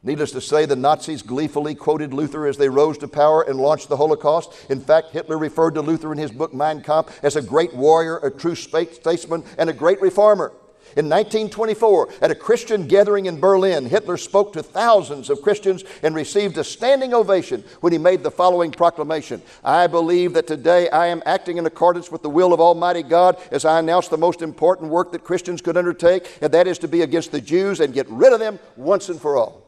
Needless 0.04 0.32
to 0.32 0.42
say, 0.42 0.66
the 0.66 0.76
Nazis 0.76 1.22
gleefully 1.22 1.76
quoted 1.76 2.12
Luther 2.12 2.48
as 2.48 2.58
they 2.58 2.70
rose 2.70 2.98
to 3.00 3.08
power 3.08 3.44
and 3.44 3.60
launched 3.60 3.88
the 3.88 3.98
Holocaust. 3.98 4.52
In 4.68 4.82
fact, 4.82 5.12
Hitler 5.12 5.38
referred 5.38 5.76
to 5.76 5.82
Luther 5.82 6.12
in 6.12 6.18
his 6.18 6.32
book 6.32 6.56
Mein 6.56 6.82
Kampf 6.82 7.24
as 7.24 7.36
a 7.36 7.42
great 7.42 7.72
warrior, 7.76 8.18
a 8.18 8.32
true 8.32 8.56
statesman, 8.56 9.44
and 9.60 9.70
a 9.70 9.74
great 9.74 10.02
reformer. 10.02 10.54
In 10.98 11.08
1924, 11.08 12.10
at 12.22 12.32
a 12.32 12.36
Christian 12.36 12.88
gathering 12.88 13.28
in 13.28 13.40
Berlin, 13.40 13.86
Hitler 13.86 14.18
spoke 14.18 14.52
to 14.54 14.64
thousands 14.64 15.30
of 15.30 15.42
Christians 15.42 15.84
and 16.02 16.16
received 16.16 16.58
a 16.58 16.64
standing 16.64 17.14
ovation 17.14 17.64
when 17.80 17.94
he 17.94 18.00
made 18.00 18.24
the 18.24 18.32
following 18.32 18.72
proclamation 18.72 19.42
I 19.64 19.86
believe 19.88 20.34
that 20.34 20.48
today 20.48 20.90
I 20.90 21.08
am 21.08 21.24
acting 21.28 21.58
in 21.58 21.66
accordance 21.66 22.12
with 22.12 22.24
the 22.24 22.30
will 22.30 22.54
of 22.54 22.60
Almighty 22.60 23.04
God 23.04 23.38
as 23.52 23.66
I 23.66 23.80
announce 23.80 24.10
the 24.10 24.18
most 24.18 24.42
important 24.42 24.90
work 24.90 25.12
that 25.12 25.24
Christians 25.24 25.62
could 25.62 25.78
undertake, 25.78 26.40
and 26.42 26.52
that 26.54 26.68
is 26.68 26.80
to 26.80 26.90
be 26.90 27.04
against 27.04 27.32
the 27.32 27.40
Jews 27.40 27.80
and 27.80 27.94
get 27.94 28.10
rid 28.10 28.34
of 28.34 28.40
them 28.40 28.60
once 28.76 29.08
and 29.08 29.22
for 29.22 29.38
all. 29.38 29.61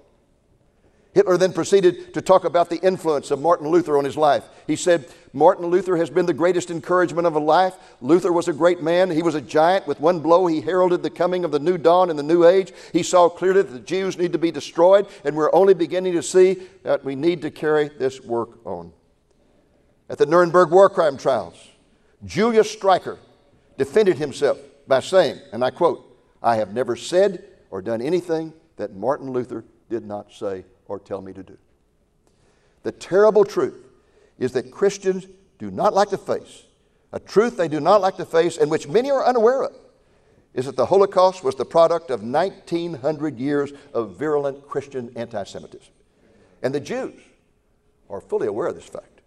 Hitler 1.14 1.38
then 1.38 1.54
proceeded 1.54 2.14
to 2.16 2.22
talk 2.22 2.44
about 2.44 2.70
the 2.70 2.80
influence 2.82 3.30
of 3.30 3.40
Martin 3.40 3.68
Luther 3.68 3.98
on 3.98 4.06
his 4.06 4.18
life. 4.18 4.44
He 4.66 4.76
said, 4.76 5.06
Martin 5.32 5.68
Luther 5.68 5.96
has 5.98 6.10
been 6.10 6.26
the 6.26 6.34
greatest 6.34 6.72
encouragement 6.72 7.28
of 7.28 7.36
a 7.36 7.40
life. 7.40 7.76
Luther 8.02 8.32
was 8.32 8.48
a 8.48 8.54
great 8.54 8.82
man. 8.82 9.12
He 9.12 9.22
was 9.22 9.36
a 9.36 9.42
giant. 9.42 9.88
With 9.88 10.00
one 10.00 10.22
blow, 10.22 10.48
he 10.48 10.62
heralded 10.62 11.04
the 11.04 11.12
coming 11.12 11.46
of 11.46 11.52
the 11.52 11.60
new 11.60 11.78
dawn 11.78 12.10
and 12.10 12.18
the 12.18 12.24
new 12.24 12.46
age. 12.46 12.74
He 12.92 13.04
saw 13.04 13.30
clearly 13.30 13.62
that 13.62 13.72
the 13.72 13.80
Jews 13.80 14.18
need 14.18 14.32
to 14.32 14.40
be 14.40 14.52
destroyed, 14.52 15.08
and 15.24 15.36
we're 15.36 15.54
only 15.54 15.76
beginning 15.76 16.14
to 16.14 16.24
see 16.24 16.64
that 16.82 17.04
we 17.06 17.16
need 17.16 17.44
to 17.44 17.52
carry 17.52 17.90
this 17.90 18.20
work 18.22 18.66
on. 18.66 18.92
At 20.10 20.18
the 20.18 20.26
Nuremberg 20.26 20.72
war 20.72 20.90
crime 20.90 21.18
trials, 21.18 21.70
Julius 22.26 22.76
Streicher 22.76 23.20
defended 23.78 24.18
himself 24.18 24.58
by 24.88 25.00
saying, 25.00 25.40
and 25.52 25.64
I 25.64 25.70
quote, 25.70 26.10
I 26.42 26.56
have 26.56 26.74
never 26.74 26.96
said 26.96 27.44
or 27.70 27.82
done 27.82 28.02
anything 28.02 28.54
that 28.78 28.96
Martin 28.96 29.32
Luther 29.32 29.64
did 29.90 30.06
not 30.06 30.32
say 30.32 30.66
or 30.88 31.00
tell 31.00 31.22
me 31.22 31.34
to 31.34 31.44
do. 31.44 31.58
The 32.84 32.92
terrible 32.92 33.46
truth 33.46 33.86
is 34.38 34.52
that 34.54 34.72
Christians 34.72 35.28
do 35.60 35.72
not 35.72 35.94
like 35.94 36.10
to 36.10 36.18
face, 36.18 36.64
a 37.12 37.20
truth 37.20 37.58
they 37.58 37.68
do 37.68 37.80
not 37.80 38.02
like 38.02 38.18
to 38.18 38.26
face, 38.26 38.58
and 38.58 38.70
which 38.70 38.88
many 38.88 39.12
are 39.12 39.26
unaware 39.26 39.64
of, 39.64 39.76
is 40.54 40.66
that 40.66 40.76
the 40.76 40.88
Holocaust 40.88 41.44
was 41.44 41.56
the 41.56 41.66
product 41.66 42.10
of 42.10 42.24
1900 42.24 43.40
years 43.40 43.72
of 43.94 44.18
virulent 44.18 44.68
Christian 44.68 45.12
anti 45.16 45.44
Semitism. 45.44 45.94
And 46.62 46.74
the 46.74 46.80
Jews 46.80 47.20
are 48.10 48.22
fully 48.22 48.48
aware 48.48 48.68
of 48.68 48.76
this 48.76 48.86
fact. 48.86 49.22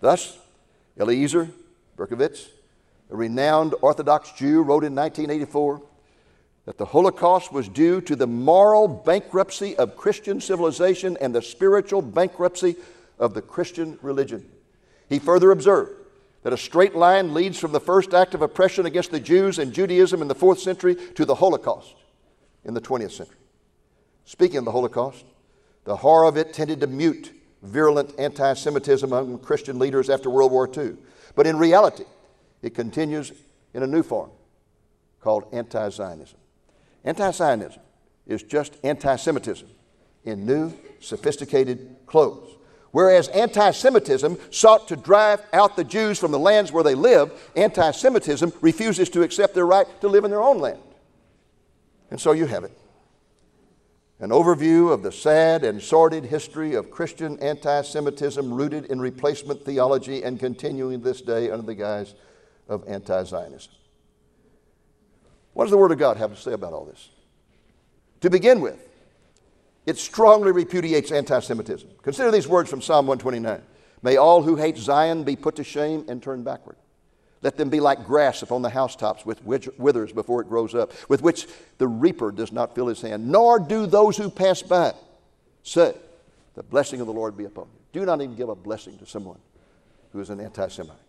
Thus, 0.00 0.38
Eliezer 0.98 1.48
Berkovits, 1.96 2.48
a 3.10 3.16
renowned 3.16 3.74
Orthodox 3.82 4.32
Jew, 4.32 4.62
wrote 4.62 4.84
in 4.84 4.94
1984 4.94 5.82
that 6.66 6.78
the 6.78 6.84
Holocaust 6.84 7.52
was 7.52 7.68
due 7.68 8.00
to 8.02 8.16
the 8.16 8.26
moral 8.26 8.88
bankruptcy 8.88 9.76
of 9.76 9.96
Christian 9.96 10.40
civilization 10.40 11.16
and 11.20 11.34
the 11.34 11.40
spiritual 11.40 12.02
bankruptcy 12.02 12.74
of 13.18 13.34
the 13.34 13.42
Christian 13.42 13.98
religion. 14.02 14.44
He 15.08 15.20
further 15.20 15.52
observed 15.52 15.92
that 16.42 16.52
a 16.52 16.56
straight 16.56 16.94
line 16.94 17.32
leads 17.34 17.58
from 17.58 17.72
the 17.72 17.80
first 17.80 18.12
act 18.12 18.34
of 18.34 18.42
oppression 18.42 18.84
against 18.84 19.12
the 19.12 19.20
Jews 19.20 19.58
and 19.58 19.72
Judaism 19.72 20.20
in 20.20 20.28
the 20.28 20.34
fourth 20.34 20.58
century 20.58 20.96
to 21.14 21.24
the 21.24 21.36
Holocaust 21.36 21.94
in 22.64 22.74
the 22.74 22.80
20th 22.80 23.12
century. 23.12 23.36
Speaking 24.24 24.58
of 24.58 24.64
the 24.64 24.72
Holocaust, 24.72 25.24
the 25.84 25.96
horror 25.96 26.26
of 26.26 26.36
it 26.36 26.52
tended 26.52 26.80
to 26.80 26.88
mute 26.88 27.32
virulent 27.62 28.12
anti 28.18 28.54
Semitism 28.54 29.12
among 29.12 29.38
Christian 29.38 29.78
leaders 29.78 30.10
after 30.10 30.28
World 30.28 30.50
War 30.50 30.68
II. 30.76 30.96
But 31.36 31.46
in 31.46 31.58
reality, 31.58 32.04
it 32.60 32.74
continues 32.74 33.32
in 33.72 33.84
a 33.84 33.86
new 33.86 34.02
form 34.02 34.30
called 35.20 35.44
anti 35.52 35.88
Zionism. 35.90 36.38
Anti 37.06 37.30
Zionism 37.30 37.80
is 38.26 38.42
just 38.42 38.76
anti 38.82 39.16
Semitism 39.16 39.68
in 40.24 40.44
new, 40.44 40.72
sophisticated 41.00 41.96
clothes. 42.04 42.56
Whereas 42.90 43.28
anti 43.28 43.70
Semitism 43.70 44.36
sought 44.50 44.88
to 44.88 44.96
drive 44.96 45.40
out 45.52 45.76
the 45.76 45.84
Jews 45.84 46.18
from 46.18 46.32
the 46.32 46.38
lands 46.38 46.72
where 46.72 46.84
they 46.84 46.96
live, 46.96 47.32
anti 47.54 47.92
Semitism 47.92 48.52
refuses 48.60 49.08
to 49.10 49.22
accept 49.22 49.54
their 49.54 49.66
right 49.66 49.86
to 50.00 50.08
live 50.08 50.24
in 50.24 50.30
their 50.30 50.42
own 50.42 50.58
land. 50.58 50.80
And 52.10 52.20
so 52.20 52.32
you 52.32 52.46
have 52.46 52.64
it 52.64 52.76
an 54.18 54.30
overview 54.30 54.92
of 54.92 55.02
the 55.02 55.12
sad 55.12 55.62
and 55.62 55.80
sordid 55.82 56.24
history 56.24 56.74
of 56.74 56.90
Christian 56.90 57.38
anti 57.38 57.82
Semitism 57.82 58.52
rooted 58.52 58.86
in 58.86 59.00
replacement 59.00 59.64
theology 59.64 60.24
and 60.24 60.40
continuing 60.40 61.02
this 61.02 61.20
day 61.20 61.50
under 61.50 61.66
the 61.66 61.74
guise 61.74 62.14
of 62.68 62.82
anti 62.88 63.22
Zionism. 63.22 63.72
What 65.56 65.64
does 65.64 65.70
the 65.70 65.78
Word 65.78 65.90
of 65.90 65.96
God 65.96 66.18
have 66.18 66.34
to 66.34 66.38
say 66.38 66.52
about 66.52 66.74
all 66.74 66.84
this? 66.84 67.08
To 68.20 68.28
begin 68.28 68.60
with, 68.60 68.78
it 69.86 69.96
strongly 69.96 70.52
repudiates 70.52 71.10
anti 71.10 71.40
Semitism. 71.40 71.88
Consider 72.02 72.30
these 72.30 72.46
words 72.46 72.68
from 72.68 72.82
Psalm 72.82 73.06
129 73.06 73.62
May 74.02 74.18
all 74.18 74.42
who 74.42 74.56
hate 74.56 74.76
Zion 74.76 75.24
be 75.24 75.34
put 75.34 75.56
to 75.56 75.64
shame 75.64 76.04
and 76.08 76.22
turn 76.22 76.42
backward. 76.42 76.76
Let 77.40 77.56
them 77.56 77.70
be 77.70 77.80
like 77.80 78.04
grass 78.04 78.42
upon 78.42 78.60
the 78.60 78.68
housetops, 78.68 79.24
which 79.24 79.66
withers 79.78 80.12
before 80.12 80.42
it 80.42 80.48
grows 80.50 80.74
up, 80.74 80.92
with 81.08 81.22
which 81.22 81.46
the 81.78 81.88
reaper 81.88 82.30
does 82.32 82.52
not 82.52 82.74
fill 82.74 82.88
his 82.88 83.00
hand, 83.00 83.26
nor 83.26 83.58
do 83.58 83.86
those 83.86 84.18
who 84.18 84.28
pass 84.28 84.60
by 84.60 84.92
say, 85.62 85.94
The 86.52 86.64
blessing 86.64 87.00
of 87.00 87.06
the 87.06 87.14
Lord 87.14 87.34
be 87.34 87.46
upon 87.46 87.64
you. 87.64 88.00
Do 88.00 88.04
not 88.04 88.20
even 88.20 88.36
give 88.36 88.50
a 88.50 88.54
blessing 88.54 88.98
to 88.98 89.06
someone 89.06 89.38
who 90.12 90.20
is 90.20 90.28
an 90.28 90.38
anti 90.38 90.68
Semite. 90.68 91.05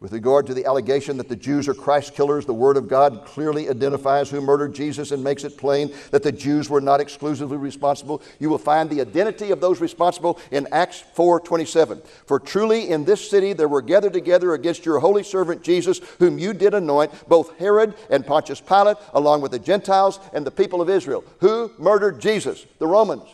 With 0.00 0.12
regard 0.14 0.46
to 0.46 0.54
the 0.54 0.64
allegation 0.64 1.18
that 1.18 1.28
the 1.28 1.36
Jews 1.36 1.68
are 1.68 1.74
Christ 1.74 2.14
killers, 2.14 2.46
the 2.46 2.54
Word 2.54 2.78
of 2.78 2.88
God 2.88 3.26
clearly 3.26 3.68
identifies 3.68 4.30
who 4.30 4.40
murdered 4.40 4.74
Jesus 4.74 5.12
and 5.12 5.22
makes 5.22 5.44
it 5.44 5.58
plain 5.58 5.92
that 6.10 6.22
the 6.22 6.32
Jews 6.32 6.70
were 6.70 6.80
not 6.80 7.00
exclusively 7.00 7.58
responsible. 7.58 8.22
You 8.38 8.48
will 8.48 8.56
find 8.56 8.88
the 8.88 9.02
identity 9.02 9.50
of 9.50 9.60
those 9.60 9.78
responsible 9.78 10.38
in 10.50 10.66
Acts 10.72 11.04
4:27. 11.14 12.00
For 12.24 12.40
truly 12.40 12.88
in 12.88 13.04
this 13.04 13.28
city 13.28 13.52
there 13.52 13.68
were 13.68 13.82
gathered 13.82 14.14
together 14.14 14.54
against 14.54 14.86
your 14.86 15.00
holy 15.00 15.22
servant 15.22 15.60
Jesus, 15.60 16.00
whom 16.18 16.38
you 16.38 16.54
did 16.54 16.72
anoint, 16.72 17.12
both 17.28 17.58
Herod 17.58 17.92
and 18.08 18.26
Pontius 18.26 18.62
Pilate, 18.62 18.96
along 19.12 19.42
with 19.42 19.52
the 19.52 19.58
Gentiles 19.58 20.18
and 20.32 20.46
the 20.46 20.50
people 20.50 20.80
of 20.80 20.88
Israel. 20.88 21.24
Who 21.40 21.72
murdered 21.76 22.20
Jesus? 22.20 22.64
The 22.78 22.86
Romans, 22.86 23.28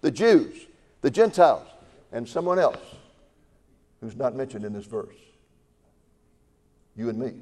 the 0.00 0.10
Jews, 0.10 0.68
the 1.02 1.10
Gentiles, 1.10 1.68
and 2.12 2.26
someone 2.26 2.58
else 2.58 2.80
who's 4.00 4.16
not 4.16 4.34
mentioned 4.34 4.64
in 4.64 4.72
this 4.72 4.86
verse 4.86 5.27
you 6.98 7.08
and 7.08 7.18
me. 7.18 7.32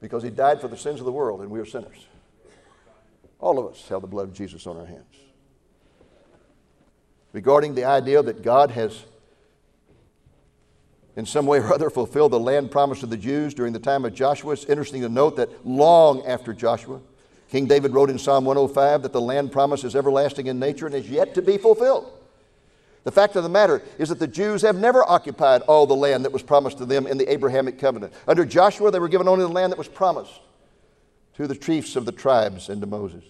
Because 0.00 0.22
he 0.22 0.30
died 0.30 0.60
for 0.60 0.68
the 0.68 0.76
sins 0.76 0.98
of 0.98 1.06
the 1.06 1.12
world, 1.12 1.42
and 1.42 1.50
we 1.50 1.60
are 1.60 1.66
sinners. 1.66 2.06
All 3.38 3.58
of 3.58 3.70
us 3.70 3.86
have 3.88 4.00
the 4.00 4.06
blood 4.06 4.28
of 4.28 4.34
Jesus 4.34 4.66
on 4.66 4.78
our 4.78 4.86
hands. 4.86 5.04
Regarding 7.32 7.74
the 7.74 7.84
idea 7.84 8.22
that 8.22 8.42
God 8.42 8.70
has, 8.70 9.04
in 11.14 11.26
some 11.26 11.46
way 11.46 11.58
or 11.58 11.72
other, 11.72 11.90
fulfilled 11.90 12.32
the 12.32 12.40
land 12.40 12.70
promise 12.70 13.00
to 13.00 13.06
the 13.06 13.16
Jews 13.16 13.54
during 13.54 13.72
the 13.72 13.78
time 13.78 14.04
of 14.04 14.14
Joshua, 14.14 14.54
it's 14.54 14.64
interesting 14.64 15.02
to 15.02 15.08
note 15.08 15.36
that 15.36 15.66
long 15.66 16.24
after 16.26 16.54
Joshua, 16.54 17.00
King 17.50 17.66
David 17.66 17.92
wrote 17.92 18.10
in 18.10 18.18
Psalm 18.18 18.44
105 18.46 19.02
that 19.02 19.12
the 19.12 19.20
land 19.20 19.52
promise 19.52 19.84
is 19.84 19.94
everlasting 19.94 20.46
in 20.46 20.58
nature 20.58 20.86
and 20.86 20.94
is 20.94 21.10
yet 21.10 21.34
to 21.34 21.42
be 21.42 21.58
fulfilled. 21.58 22.10
The 23.04 23.12
fact 23.12 23.34
of 23.36 23.42
the 23.42 23.48
matter 23.48 23.82
is 23.98 24.10
that 24.10 24.18
the 24.18 24.26
Jews 24.26 24.62
have 24.62 24.76
never 24.76 25.08
occupied 25.08 25.62
all 25.62 25.86
the 25.86 25.96
land 25.96 26.24
that 26.24 26.32
was 26.32 26.42
promised 26.42 26.78
to 26.78 26.86
them 26.86 27.06
in 27.06 27.16
the 27.16 27.32
Abrahamic 27.32 27.78
covenant. 27.78 28.12
Under 28.28 28.44
Joshua, 28.44 28.90
they 28.90 28.98
were 28.98 29.08
given 29.08 29.28
only 29.28 29.44
the 29.44 29.50
land 29.50 29.72
that 29.72 29.78
was 29.78 29.88
promised 29.88 30.40
to 31.34 31.46
the 31.46 31.54
chiefs 31.54 31.96
of 31.96 32.04
the 32.04 32.12
tribes 32.12 32.68
and 32.68 32.80
to 32.82 32.86
Moses. 32.86 33.24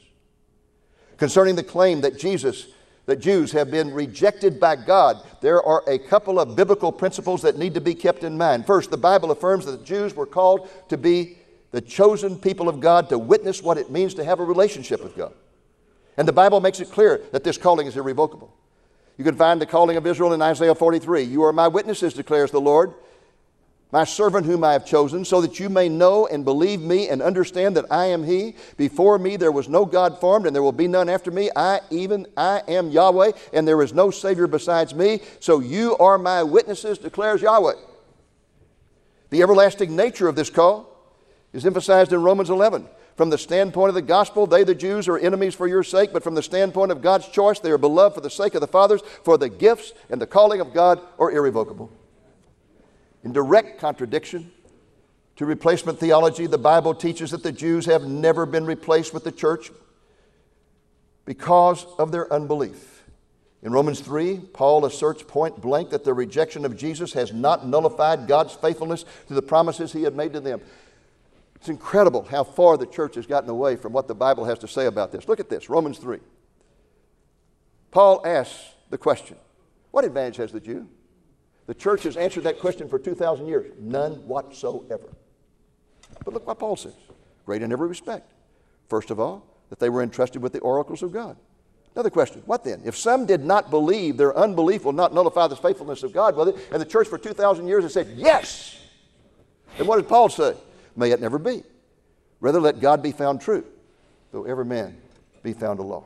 Concerning 1.19 1.55
the 1.55 1.63
claim 1.63 2.01
that 2.01 2.19
Jesus, 2.19 2.67
that 3.07 3.21
Jews 3.21 3.53
have 3.53 3.71
been 3.71 3.93
rejected 3.93 4.59
by 4.59 4.75
God, 4.75 5.25
there 5.41 5.63
are 5.63 5.85
a 5.87 5.99
couple 5.99 6.41
of 6.41 6.57
biblical 6.57 6.91
principles 6.91 7.43
that 7.43 7.57
need 7.57 7.75
to 7.75 7.81
be 7.81 7.95
kept 7.95 8.25
in 8.25 8.37
mind. 8.37 8.67
First, 8.67 8.91
the 8.91 8.97
Bible 8.97 9.31
affirms 9.31 9.67
that 9.67 9.79
the 9.79 9.85
Jews 9.85 10.17
were 10.17 10.27
called 10.27 10.69
to 10.89 10.99
be 10.99 11.39
the 11.71 11.81
chosen 11.81 12.37
people 12.37 12.69
of 12.69 12.81
God 12.81 13.09
to 13.11 13.19
witness 13.19 13.63
what 13.63 13.79
it 13.79 13.91
means 13.91 14.15
to 14.15 14.25
have 14.25 14.41
a 14.41 14.45
relationship 14.45 15.05
with 15.05 15.17
God. 15.17 15.35
And 16.17 16.27
the 16.27 16.33
Bible 16.33 16.61
makes 16.61 16.81
it 16.81 16.91
clear 16.91 17.23
that 17.31 17.45
this 17.45 17.57
calling 17.57 17.87
is 17.87 17.97
irrevocable. 17.97 18.53
You 19.21 19.25
can 19.25 19.37
find 19.37 19.61
the 19.61 19.67
calling 19.67 19.99
of 19.99 20.07
Israel 20.07 20.33
in 20.33 20.41
Isaiah 20.41 20.75
43. 20.75 21.25
You 21.25 21.43
are 21.43 21.53
my 21.53 21.69
witnesses, 21.69 22.15
declares 22.15 22.51
the 22.51 22.59
Lord, 22.59 22.95
my 23.93 24.05
servant 24.05 24.47
whom 24.47 24.65
I 24.65 24.73
have 24.73 24.87
chosen, 24.87 25.27
so 25.27 25.43
that 25.43 25.61
you 25.61 25.69
may 25.69 25.91
know 25.91 26.27
and 26.27 26.43
believe 26.43 26.81
me 26.81 27.11
and 27.11 27.21
understand 27.21 27.77
that 27.77 27.85
I 27.93 28.07
am 28.07 28.25
He. 28.25 28.57
Before 28.79 29.19
me 29.19 29.37
there 29.37 29.53
was 29.53 29.69
no 29.69 29.85
God 29.85 30.19
formed, 30.23 30.47
and 30.47 30.57
there 30.57 30.63
will 30.63 30.73
be 30.73 30.89
none 30.89 31.11
after 31.11 31.31
me. 31.31 31.51
I 31.55 31.81
even 31.91 32.29
I 32.35 32.63
am 32.67 32.89
Yahweh, 32.89 33.33
and 33.53 33.69
there 33.69 33.83
is 33.83 33.93
no 33.93 34.11
Savior 34.11 34.47
besides 34.47 34.95
me. 34.95 35.21
So 35.39 35.61
you 35.61 35.99
are 35.99 36.17
my 36.17 36.43
witnesses, 36.43 36.97
declares 36.97 37.43
Yahweh. 37.43 37.75
The 39.29 39.43
everlasting 39.43 39.95
nature 39.95 40.29
of 40.29 40.35
this 40.35 40.49
call 40.49 40.97
is 41.53 41.67
emphasized 41.67 42.15
in 42.15 42.23
Romans 42.23 42.49
11. 42.49 42.89
From 43.21 43.29
the 43.29 43.37
standpoint 43.37 43.91
of 43.91 43.95
the 43.95 44.01
gospel, 44.01 44.47
they, 44.47 44.65
the 44.65 44.75
Jews, 44.75 45.07
are 45.07 45.19
enemies 45.19 45.55
for 45.55 45.69
your 45.69 45.83
sake, 45.83 46.11
but 46.11 46.23
from 46.23 46.35
the 46.35 46.43
standpoint 46.43 46.91
of 46.91 47.03
God's 47.03 47.29
choice, 47.29 47.61
they 47.61 47.71
are 47.71 47.77
beloved 47.77 48.15
for 48.15 48.23
the 48.23 48.31
sake 48.31 48.55
of 48.55 48.63
the 48.63 48.67
fathers, 48.67 49.03
for 49.25 49.37
the 49.37 49.51
gifts 49.51 49.93
and 50.09 50.19
the 50.19 50.27
calling 50.27 50.59
of 50.59 50.73
God 50.73 50.99
are 51.19 51.31
irrevocable. 51.31 51.93
In 53.23 53.35
direct 53.35 53.79
contradiction 53.79 54.51
to 55.37 55.45
replacement 55.45 56.01
theology, 56.01 56.47
the 56.47 56.57
Bible 56.57 56.95
teaches 56.95 57.31
that 57.33 57.43
the 57.43 57.53
Jews 57.53 57.85
have 57.85 58.05
never 58.05 58.47
been 58.47 58.65
replaced 58.65 59.13
with 59.13 59.25
the 59.25 59.33
church 59.33 59.71
because 61.27 61.85
of 61.99 62.13
their 62.13 62.33
unbelief. 62.33 63.05
In 63.63 63.71
Romans 63.71 64.01
3, 64.01 64.39
Paul 64.55 64.87
asserts 64.87 65.23
point 65.23 65.61
blank 65.61 65.91
that 65.91 66.05
the 66.05 66.15
rejection 66.15 66.65
of 66.65 66.75
Jesus 66.75 67.13
has 67.13 67.35
not 67.35 67.67
nullified 67.67 68.27
God's 68.27 68.55
faithfulness 68.55 69.05
to 69.29 69.35
the 69.35 69.43
promises 69.43 69.93
he 69.93 70.05
had 70.05 70.17
made 70.17 70.33
to 70.33 70.41
them. 70.41 70.63
It's 71.61 71.69
incredible 71.69 72.23
how 72.25 72.43
far 72.43 72.79
the 72.79 72.87
church 72.87 73.17
has 73.17 73.27
gotten 73.27 73.51
away 73.51 73.77
from 73.77 73.93
what 73.93 74.09
the 74.09 74.15
Bible 74.15 74.47
has 74.47 74.59
to 74.61 74.69
say 74.69 74.87
about 74.87 75.13
this. 75.13 75.29
Look 75.29 75.41
at 75.41 75.51
this 75.51 75.69
Romans 75.69 75.99
3. 75.99 76.19
Paul 77.91 78.27
asks 78.27 78.75
the 78.89 78.97
question 78.97 79.37
What 79.91 80.07
advantage 80.07 80.37
has 80.37 80.53
the 80.53 80.61
Jew? 80.61 80.89
The 81.67 81.75
church 81.75 82.05
has 82.05 82.17
answered 82.17 82.45
that 82.45 82.59
question 82.59 82.89
for 82.89 82.99
2,000 82.99 83.47
years 83.47 83.73
none 83.79 84.27
whatsoever. 84.27 85.09
But 86.25 86.35
look 86.35 86.47
what 86.47 86.59
Paul 86.59 86.77
says 86.77 86.95
great 87.45 87.63
in 87.63 87.73
every 87.73 87.89
respect. 87.89 88.33
First 88.89 89.11
of 89.11 89.21
all, 89.21 89.45
that 89.69 89.79
they 89.79 89.89
were 89.89 90.03
entrusted 90.03 90.43
with 90.43 90.53
the 90.53 90.61
oracles 90.61 91.03
of 91.03 91.13
God. 91.13 91.37
Another 91.95 92.11
question 92.11 92.43
What 92.47 92.65
then? 92.65 92.81
If 92.87 92.97
some 92.97 93.27
did 93.27 93.45
not 93.45 93.69
believe, 93.69 94.17
their 94.17 94.35
unbelief 94.35 94.85
will 94.85 94.95
not 94.95 95.13
nullify 95.13 95.47
the 95.49 95.57
faithfulness 95.57 96.03
of 96.05 96.15
God? 96.15 96.39
And 96.39 96.81
the 96.81 96.87
church 96.87 97.09
for 97.09 97.19
2,000 97.19 97.67
years 97.69 97.83
has 97.83 97.93
said, 97.93 98.15
Yes! 98.17 98.79
And 99.79 99.87
what 99.87 99.97
did 99.97 100.09
Paul 100.09 100.31
say? 100.31 100.55
May 100.97 101.11
it 101.11 101.21
never 101.21 101.39
be. 101.39 101.63
Rather, 102.41 102.61
let 102.61 102.81
God 102.81 103.03
be 103.03 103.13
found 103.13 103.41
true, 103.41 103.65
though 104.33 104.45
every 104.45 104.65
man 104.65 104.97
be 105.43 105.53
found 105.53 105.79
a 105.79 105.83
liar. 105.83 106.03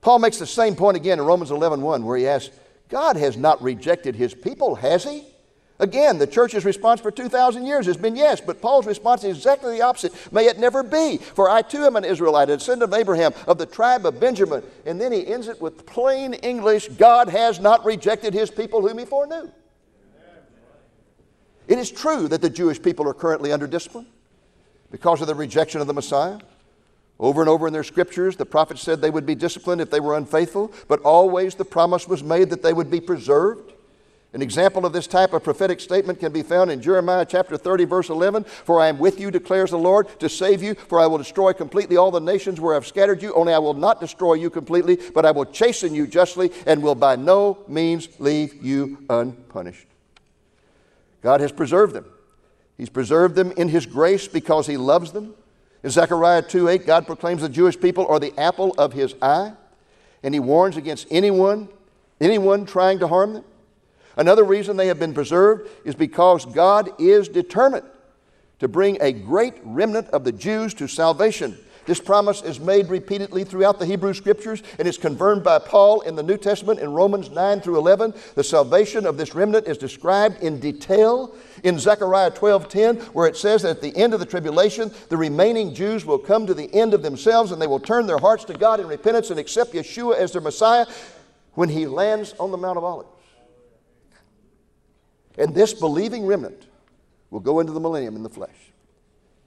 Paul 0.00 0.18
makes 0.18 0.38
the 0.38 0.46
same 0.46 0.74
point 0.74 0.96
again 0.96 1.18
in 1.18 1.26
Romans 1.26 1.50
11 1.50 1.82
1, 1.82 2.04
where 2.04 2.16
he 2.16 2.26
asks, 2.26 2.54
God 2.88 3.16
has 3.16 3.36
not 3.36 3.62
rejected 3.62 4.16
his 4.16 4.34
people, 4.34 4.74
has 4.76 5.04
he? 5.04 5.24
Again, 5.78 6.18
the 6.18 6.26
church's 6.26 6.66
response 6.66 7.00
for 7.00 7.10
2,000 7.10 7.64
years 7.64 7.86
has 7.86 7.96
been 7.96 8.14
yes, 8.14 8.38
but 8.40 8.60
Paul's 8.60 8.86
response 8.86 9.24
is 9.24 9.38
exactly 9.38 9.76
the 9.76 9.82
opposite. 9.82 10.12
May 10.30 10.44
it 10.46 10.58
never 10.58 10.82
be, 10.82 11.16
for 11.16 11.48
I 11.48 11.62
too 11.62 11.84
am 11.84 11.96
an 11.96 12.04
Israelite, 12.04 12.50
a 12.50 12.58
descendant 12.58 12.92
of 12.92 12.98
Abraham, 12.98 13.32
of 13.46 13.56
the 13.56 13.64
tribe 13.64 14.04
of 14.04 14.20
Benjamin. 14.20 14.62
And 14.84 15.00
then 15.00 15.10
he 15.10 15.26
ends 15.26 15.48
it 15.48 15.58
with 15.58 15.86
plain 15.86 16.34
English 16.34 16.88
God 16.88 17.30
has 17.30 17.60
not 17.60 17.82
rejected 17.86 18.34
his 18.34 18.50
people 18.50 18.86
whom 18.86 18.98
he 18.98 19.06
foreknew. 19.06 19.50
It 21.70 21.78
is 21.78 21.92
true 21.92 22.26
that 22.26 22.42
the 22.42 22.50
Jewish 22.50 22.82
people 22.82 23.08
are 23.08 23.14
currently 23.14 23.52
under 23.52 23.68
discipline 23.68 24.06
because 24.90 25.20
of 25.20 25.28
the 25.28 25.36
rejection 25.36 25.80
of 25.80 25.86
the 25.86 25.94
Messiah. 25.94 26.40
Over 27.20 27.42
and 27.42 27.48
over 27.48 27.68
in 27.68 27.72
their 27.72 27.84
scriptures, 27.84 28.34
the 28.34 28.44
prophets 28.44 28.82
said 28.82 29.00
they 29.00 29.08
would 29.08 29.24
be 29.24 29.36
disciplined 29.36 29.80
if 29.80 29.88
they 29.88 30.00
were 30.00 30.16
unfaithful, 30.16 30.72
but 30.88 31.00
always 31.02 31.54
the 31.54 31.64
promise 31.64 32.08
was 32.08 32.24
made 32.24 32.50
that 32.50 32.64
they 32.64 32.72
would 32.72 32.90
be 32.90 33.00
preserved. 33.00 33.72
An 34.32 34.42
example 34.42 34.84
of 34.84 34.92
this 34.92 35.06
type 35.06 35.32
of 35.32 35.44
prophetic 35.44 35.78
statement 35.78 36.18
can 36.18 36.32
be 36.32 36.42
found 36.42 36.72
in 36.72 36.82
Jeremiah 36.82 37.24
chapter 37.24 37.56
30, 37.56 37.84
verse 37.84 38.08
11. 38.08 38.42
For 38.42 38.80
I 38.80 38.88
am 38.88 38.98
with 38.98 39.20
you, 39.20 39.30
declares 39.30 39.70
the 39.70 39.78
Lord, 39.78 40.18
to 40.18 40.28
save 40.28 40.64
you, 40.64 40.74
for 40.74 40.98
I 40.98 41.06
will 41.06 41.18
destroy 41.18 41.52
completely 41.52 41.96
all 41.96 42.10
the 42.10 42.20
nations 42.20 42.60
where 42.60 42.74
I've 42.74 42.86
scattered 42.86 43.22
you. 43.22 43.32
Only 43.34 43.54
I 43.54 43.58
will 43.58 43.74
not 43.74 44.00
destroy 44.00 44.34
you 44.34 44.50
completely, 44.50 44.98
but 45.14 45.24
I 45.24 45.30
will 45.30 45.46
chasten 45.46 45.94
you 45.94 46.08
justly, 46.08 46.50
and 46.66 46.82
will 46.82 46.96
by 46.96 47.14
no 47.14 47.58
means 47.68 48.08
leave 48.18 48.60
you 48.60 49.04
unpunished. 49.08 49.89
God 51.22 51.40
has 51.40 51.52
preserved 51.52 51.94
them. 51.94 52.06
He's 52.76 52.88
preserved 52.88 53.34
them 53.34 53.52
in 53.52 53.68
His 53.68 53.86
grace 53.86 54.26
because 54.26 54.66
He 54.66 54.76
loves 54.76 55.12
them. 55.12 55.34
In 55.82 55.90
Zechariah 55.90 56.42
2 56.42 56.68
8, 56.68 56.86
God 56.86 57.06
proclaims 57.06 57.42
the 57.42 57.48
Jewish 57.48 57.78
people 57.78 58.06
are 58.06 58.18
the 58.18 58.38
apple 58.38 58.74
of 58.78 58.92
His 58.92 59.14
eye, 59.20 59.52
and 60.22 60.34
He 60.34 60.40
warns 60.40 60.76
against 60.76 61.06
anyone, 61.10 61.68
anyone 62.20 62.66
trying 62.66 62.98
to 63.00 63.08
harm 63.08 63.34
them. 63.34 63.44
Another 64.16 64.44
reason 64.44 64.76
they 64.76 64.88
have 64.88 64.98
been 64.98 65.14
preserved 65.14 65.70
is 65.84 65.94
because 65.94 66.44
God 66.44 66.90
is 66.98 67.28
determined 67.28 67.86
to 68.58 68.68
bring 68.68 68.98
a 69.00 69.12
great 69.12 69.54
remnant 69.62 70.08
of 70.08 70.24
the 70.24 70.32
Jews 70.32 70.74
to 70.74 70.86
salvation 70.86 71.58
this 71.90 71.98
promise 71.98 72.40
is 72.42 72.60
made 72.60 72.88
repeatedly 72.88 73.42
throughout 73.42 73.80
the 73.80 73.84
Hebrew 73.84 74.14
Scriptures 74.14 74.62
and 74.78 74.86
is 74.86 74.96
confirmed 74.96 75.42
by 75.42 75.58
Paul 75.58 76.02
in 76.02 76.14
the 76.14 76.22
New 76.22 76.36
Testament 76.36 76.78
in 76.78 76.92
Romans 76.92 77.30
9 77.30 77.60
through 77.60 77.78
11. 77.78 78.14
The 78.36 78.44
salvation 78.44 79.06
of 79.06 79.16
this 79.16 79.34
remnant 79.34 79.66
is 79.66 79.76
described 79.76 80.40
in 80.40 80.60
detail 80.60 81.34
in 81.64 81.80
Zechariah 81.80 82.30
12:10, 82.30 83.00
where 83.12 83.26
it 83.26 83.36
says 83.36 83.62
that 83.62 83.70
at 83.70 83.82
the 83.82 83.96
end 83.96 84.14
of 84.14 84.20
the 84.20 84.26
tribulation, 84.26 84.92
the 85.08 85.16
remaining 85.16 85.74
Jews 85.74 86.06
will 86.06 86.20
come 86.20 86.46
to 86.46 86.54
the 86.54 86.72
end 86.72 86.94
of 86.94 87.02
themselves 87.02 87.50
and 87.50 87.60
they 87.60 87.66
will 87.66 87.80
turn 87.80 88.06
their 88.06 88.18
hearts 88.18 88.44
to 88.44 88.52
God 88.52 88.78
in 88.78 88.86
repentance 88.86 89.30
and 89.30 89.40
accept 89.40 89.72
Yeshua 89.72 90.14
as 90.14 90.30
their 90.30 90.40
Messiah 90.40 90.86
when 91.54 91.70
he 91.70 91.88
lands 91.88 92.36
on 92.38 92.52
the 92.52 92.56
Mount 92.56 92.78
of 92.78 92.84
Olives. 92.84 93.08
And 95.36 95.56
this 95.56 95.74
believing 95.74 96.24
remnant 96.24 96.66
will 97.30 97.40
go 97.40 97.58
into 97.58 97.72
the 97.72 97.80
millennium 97.80 98.14
in 98.14 98.22
the 98.22 98.30
flesh 98.30 98.70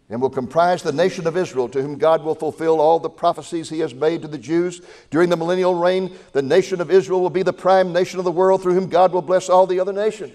and 0.10 0.22
will 0.22 0.30
comprise 0.30 0.84
the 0.84 0.92
nation 0.92 1.26
of 1.28 1.38
Israel, 1.38 1.70
to 1.70 1.82
whom 1.82 1.98
God 1.98 2.24
will 2.24 2.36
fulfill 2.36 2.82
all 2.82 3.00
the 3.00 3.10
prophecies 3.10 3.70
he 3.70 3.80
has 3.80 3.94
made 3.94 4.22
to 4.22 4.28
the 4.28 4.38
Jews. 4.38 4.82
During 5.10 5.30
the 5.30 5.38
millennial 5.38 5.76
reign, 5.76 6.16
the 6.34 6.42
nation 6.42 6.82
of 6.82 6.92
Israel 6.92 7.22
will 7.22 7.30
be 7.30 7.44
the 7.44 7.54
prime 7.54 7.94
nation 7.94 8.20
of 8.20 8.26
the 8.26 8.32
world, 8.32 8.62
through 8.62 8.76
whom 8.76 8.90
God 8.90 9.14
will 9.14 9.22
bless 9.22 9.50
all 9.50 9.66
the 9.66 9.80
other 9.80 9.94
nations. 9.94 10.34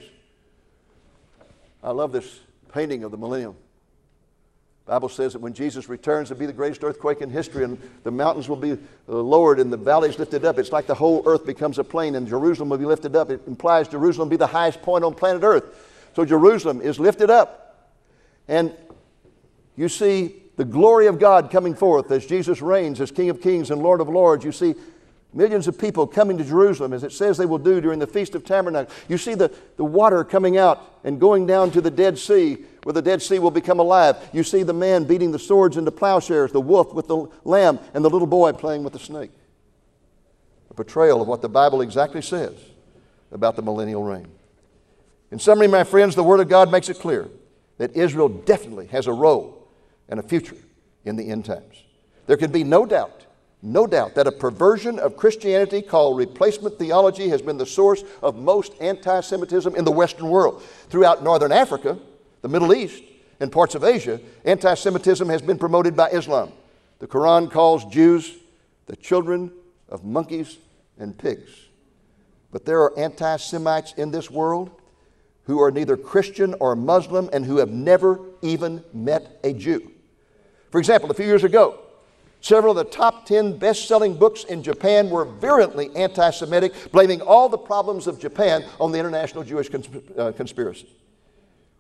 I 1.83 1.91
love 1.91 2.13
this 2.13 2.41
painting 2.73 3.05
of 3.05 3.11
the 3.11 3.19
millennium. 3.19 3.57
The 4.87 4.93
Bible 4.93 5.11
says 5.11 5.35
that 5.35 5.41
when 5.41 5.53
Jesus 5.53 5.87
returns, 5.87 6.31
it'll 6.31 6.41
be 6.41 6.47
the 6.47 6.53
greatest 6.55 6.83
earthquake 6.83 7.21
in 7.21 7.29
history, 7.29 7.63
and 7.63 7.79
the 8.05 8.11
mountains 8.11 8.49
will 8.49 8.57
be 8.57 8.73
uh, 8.73 8.77
lowered 9.07 9.61
and 9.61 9.71
the 9.71 9.77
valleys 9.77 10.19
lifted 10.19 10.47
up. 10.47 10.59
It's 10.59 10.73
like 10.73 10.87
the 10.87 10.95
whole 10.95 11.23
earth 11.27 11.45
becomes 11.45 11.79
a 11.79 11.85
plain, 11.85 12.15
and 12.15 12.27
Jerusalem 12.27 12.71
will 12.71 12.79
be 12.79 12.87
lifted 12.87 13.15
up. 13.15 13.31
It 13.31 13.43
implies 13.47 13.87
Jerusalem 13.87 14.29
will 14.29 14.31
be 14.31 14.37
the 14.37 14.47
highest 14.47 14.81
point 14.81 15.05
on 15.05 15.15
planet 15.15 15.43
Earth. 15.43 15.65
So 16.17 16.25
Jerusalem 16.25 16.81
is 16.81 16.99
lifted 16.99 17.29
up. 17.29 17.93
And 18.49 18.75
you 19.79 19.89
see 19.89 20.43
the 20.57 20.65
glory 20.65 21.07
of 21.07 21.21
God 21.21 21.53
coming 21.53 21.73
forth 21.73 22.11
as 22.11 22.27
Jesus 22.27 22.61
reigns 22.61 23.01
as 23.01 23.13
King 23.13 23.31
of 23.31 23.41
Kings 23.41 23.71
and 23.71 23.81
Lord 23.81 24.01
of 24.01 24.09
Lords. 24.09 24.45
You 24.45 24.51
see 24.51 24.75
millions 25.33 25.69
of 25.69 25.79
people 25.79 26.05
coming 26.05 26.37
to 26.37 26.43
Jerusalem 26.43 26.93
as 26.93 27.05
it 27.05 27.13
says 27.13 27.39
they 27.39 27.47
will 27.47 27.59
do 27.59 27.81
during 27.81 28.01
the 28.01 28.07
Feast 28.09 28.35
of 28.35 28.45
Tabernacles. 28.45 28.93
You 29.09 29.17
see 29.17 29.35
the, 29.37 29.55
the 29.77 29.85
water 29.85 30.25
coming 30.25 30.59
out 30.59 30.99
and 31.05 31.21
going 31.21 31.47
down 31.47 31.71
to 31.71 31.81
the 31.81 31.93
Dead 31.93 32.19
Sea 32.19 32.57
where 32.83 32.93
the 32.93 33.01
Dead 33.01 33.23
Sea 33.23 33.39
will 33.39 33.53
become 33.53 33.79
alive. 33.79 34.17
You 34.33 34.43
see 34.43 34.65
the 34.65 34.73
man 34.73 35.05
beating 35.05 35.31
the 35.31 35.39
swords 35.39 35.77
into 35.77 35.93
plowshares, 35.93 36.51
the 36.51 36.61
wolf 36.61 36.93
with 36.93 37.07
the 37.07 37.29
lamb, 37.45 37.79
and 37.95 38.05
the 38.05 38.11
little 38.11 38.27
boy 38.27 38.51
playing 38.51 38.83
with 38.83 38.95
the 38.95 38.99
snake. 38.99 39.31
A 40.73 40.75
portrayal 40.75 41.23
of 41.23 41.29
what 41.29 41.41
the 41.41 41.49
Bible 41.49 41.83
exactly 41.83 42.21
says 42.21 42.55
about 43.31 43.55
the 43.55 43.63
millennial 43.63 44.03
reign. 44.03 44.27
In 45.31 45.39
summary, 45.39 45.69
my 45.69 45.85
friends, 45.85 46.17
the 46.17 46.25
Word 46.25 46.41
of 46.41 46.49
God 46.49 46.73
makes 46.73 46.89
it 46.89 46.99
clear 46.99 47.29
that 47.77 47.95
Israel 47.95 48.29
definitely 48.29 48.89
has 48.89 49.07
a 49.07 49.13
role 49.13 49.58
and 50.09 50.21
a 50.21 50.23
future 50.23 50.57
in 51.05 51.17
the 51.17 51.29
end 51.31 51.45
times. 51.45 51.85
There 52.27 52.37
can 52.37 52.53
be 52.53 52.65
no 52.65 52.85
doubt, 52.85 53.27
no 53.63 53.87
doubt, 53.87 54.15
that 54.15 54.27
a 54.27 54.33
perversion 54.33 54.99
of 54.99 55.17
Christianity 55.17 55.83
called 55.83 56.19
replacement 56.19 56.79
theology 56.79 57.29
has 57.29 57.43
been 57.43 57.59
the 57.59 57.67
source 57.67 58.05
of 58.23 58.37
most 58.37 58.73
anti 58.81 59.21
Semitism 59.21 59.75
in 59.75 59.85
the 59.85 59.91
Western 59.91 60.29
world. 60.29 60.63
Throughout 60.91 61.23
Northern 61.23 61.53
Africa, 61.53 61.99
the 62.43 62.49
Middle 62.49 62.75
East, 62.75 63.03
and 63.41 63.53
parts 63.53 63.75
of 63.75 63.85
Asia, 63.85 64.21
anti 64.45 64.75
Semitism 64.75 65.29
has 65.29 65.43
been 65.43 65.59
promoted 65.59 65.97
by 65.97 66.11
Islam. 66.11 66.53
The 66.99 67.07
Quran 67.07 67.51
calls 67.51 67.85
Jews 67.87 68.37
the 68.87 68.97
children 68.97 69.53
of 69.89 70.05
monkeys 70.05 70.59
and 70.99 71.17
pigs. 71.17 71.51
But 72.51 72.65
there 72.65 72.81
are 72.83 72.99
anti 72.99 73.37
Semites 73.37 73.95
in 73.95 74.11
this 74.11 74.31
world 74.31 74.71
who 75.45 75.61
are 75.63 75.71
neither 75.71 75.97
Christian 75.97 76.55
or 76.61 76.77
Muslim 76.77 77.31
and 77.33 77.45
who 77.45 77.57
have 77.57 77.71
never 77.71 78.21
even 78.43 78.85
met 78.93 79.41
a 79.45 79.53
Jew. 79.53 79.91
For 80.71 80.79
example, 80.79 81.11
a 81.11 81.15
few 81.15 81.27
years 81.27 81.45
ago, 81.45 81.79
several 82.41 82.79
of 82.79 82.87
the 82.87 82.93
top 82.93 83.27
10 83.27 83.59
best 83.59 83.89
selling 83.89 84.17
books 84.17 84.45
in 84.45 84.63
Japan 84.63 85.11
were 85.11 85.25
virulently 85.25 85.95
anti 85.97 86.31
Semitic, 86.31 86.73
blaming 86.93 87.21
all 87.23 87.49
the 87.49 87.59
problems 87.59 88.07
of 88.07 88.21
Japan 88.21 88.65
on 88.79 88.93
the 88.93 88.99
international 88.99 89.45
Jewish 89.45 89.69
uh, 90.17 90.33
conspiracy. 90.33 90.89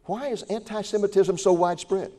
Why 0.04 0.28
is 0.28 0.42
anti 0.44 0.82
Semitism 0.82 1.38
so 1.38 1.52
widespread? 1.52 2.12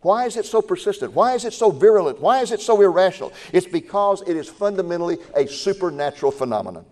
Why 0.00 0.24
is 0.26 0.36
it 0.36 0.46
so 0.46 0.62
persistent? 0.62 1.12
Why 1.12 1.34
is 1.34 1.44
it 1.44 1.52
so 1.52 1.70
virulent? 1.70 2.20
Why 2.20 2.40
is 2.40 2.52
it 2.52 2.60
so 2.60 2.80
irrational? 2.80 3.32
It's 3.52 3.66
because 3.66 4.22
it 4.22 4.36
is 4.36 4.48
fundamentally 4.48 5.18
a 5.34 5.46
supernatural 5.46 6.32
phenomenon. 6.32 6.86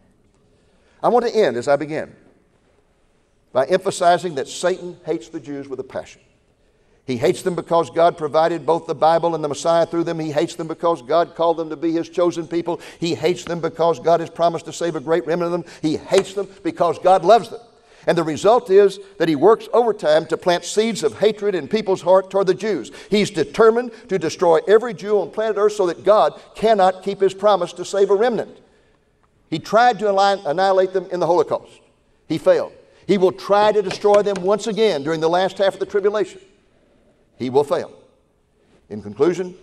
I 1.02 1.08
want 1.08 1.26
to 1.26 1.34
end 1.34 1.56
as 1.56 1.68
I 1.68 1.76
began 1.76 2.14
by 3.52 3.66
emphasizing 3.66 4.34
that 4.34 4.48
Satan 4.48 4.98
hates 5.06 5.28
the 5.28 5.38
Jews 5.38 5.68
with 5.68 5.78
a 5.78 5.84
passion. 5.84 6.20
He 7.06 7.18
hates 7.18 7.42
them 7.42 7.54
because 7.54 7.90
God 7.90 8.16
provided 8.16 8.64
both 8.64 8.86
the 8.86 8.94
Bible 8.94 9.34
and 9.34 9.44
the 9.44 9.48
Messiah 9.48 9.84
through 9.84 10.04
them. 10.04 10.18
He 10.18 10.32
hates 10.32 10.54
them 10.54 10.68
because 10.68 11.02
God 11.02 11.34
called 11.34 11.58
them 11.58 11.68
to 11.68 11.76
be 11.76 11.92
His 11.92 12.08
chosen 12.08 12.48
people. 12.48 12.80
He 12.98 13.14
hates 13.14 13.44
them 13.44 13.60
because 13.60 14.00
God 14.00 14.20
has 14.20 14.30
promised 14.30 14.64
to 14.66 14.72
save 14.72 14.96
a 14.96 15.00
great 15.00 15.26
remnant 15.26 15.52
of 15.54 15.64
them. 15.64 15.72
He 15.82 15.98
hates 15.98 16.32
them 16.32 16.48
because 16.62 16.98
God 16.98 17.24
loves 17.24 17.50
them. 17.50 17.60
And 18.06 18.16
the 18.18 18.22
result 18.22 18.70
is 18.70 19.00
that 19.18 19.30
he 19.30 19.36
works 19.36 19.66
overtime 19.72 20.26
to 20.26 20.36
plant 20.36 20.64
seeds 20.64 21.02
of 21.02 21.18
hatred 21.18 21.54
in 21.54 21.68
people's 21.68 22.02
heart 22.02 22.30
toward 22.30 22.46
the 22.46 22.54
Jews. 22.54 22.90
He's 23.08 23.30
determined 23.30 23.92
to 24.08 24.18
destroy 24.18 24.60
every 24.68 24.92
Jew 24.92 25.20
on 25.20 25.30
planet 25.30 25.56
Earth 25.56 25.72
so 25.72 25.86
that 25.86 26.04
God 26.04 26.38
cannot 26.54 27.02
keep 27.02 27.20
his 27.20 27.32
promise 27.32 27.72
to 27.74 27.84
save 27.84 28.10
a 28.10 28.14
remnant. 28.14 28.58
He 29.48 29.58
tried 29.58 29.98
to 30.00 30.10
annihilate 30.10 30.92
them 30.92 31.06
in 31.12 31.20
the 31.20 31.26
Holocaust. 31.26 31.80
He 32.28 32.36
failed. 32.36 32.72
He 33.06 33.16
will 33.16 33.32
try 33.32 33.72
to 33.72 33.80
destroy 33.80 34.20
them 34.20 34.42
once 34.42 34.66
again 34.66 35.02
during 35.02 35.20
the 35.20 35.28
last 35.28 35.56
half 35.56 35.74
of 35.74 35.80
the 35.80 35.86
tribulation 35.86 36.40
he 37.38 37.50
will 37.50 37.64
fail. 37.64 37.92
In 38.90 39.02
conclusion, 39.02 39.54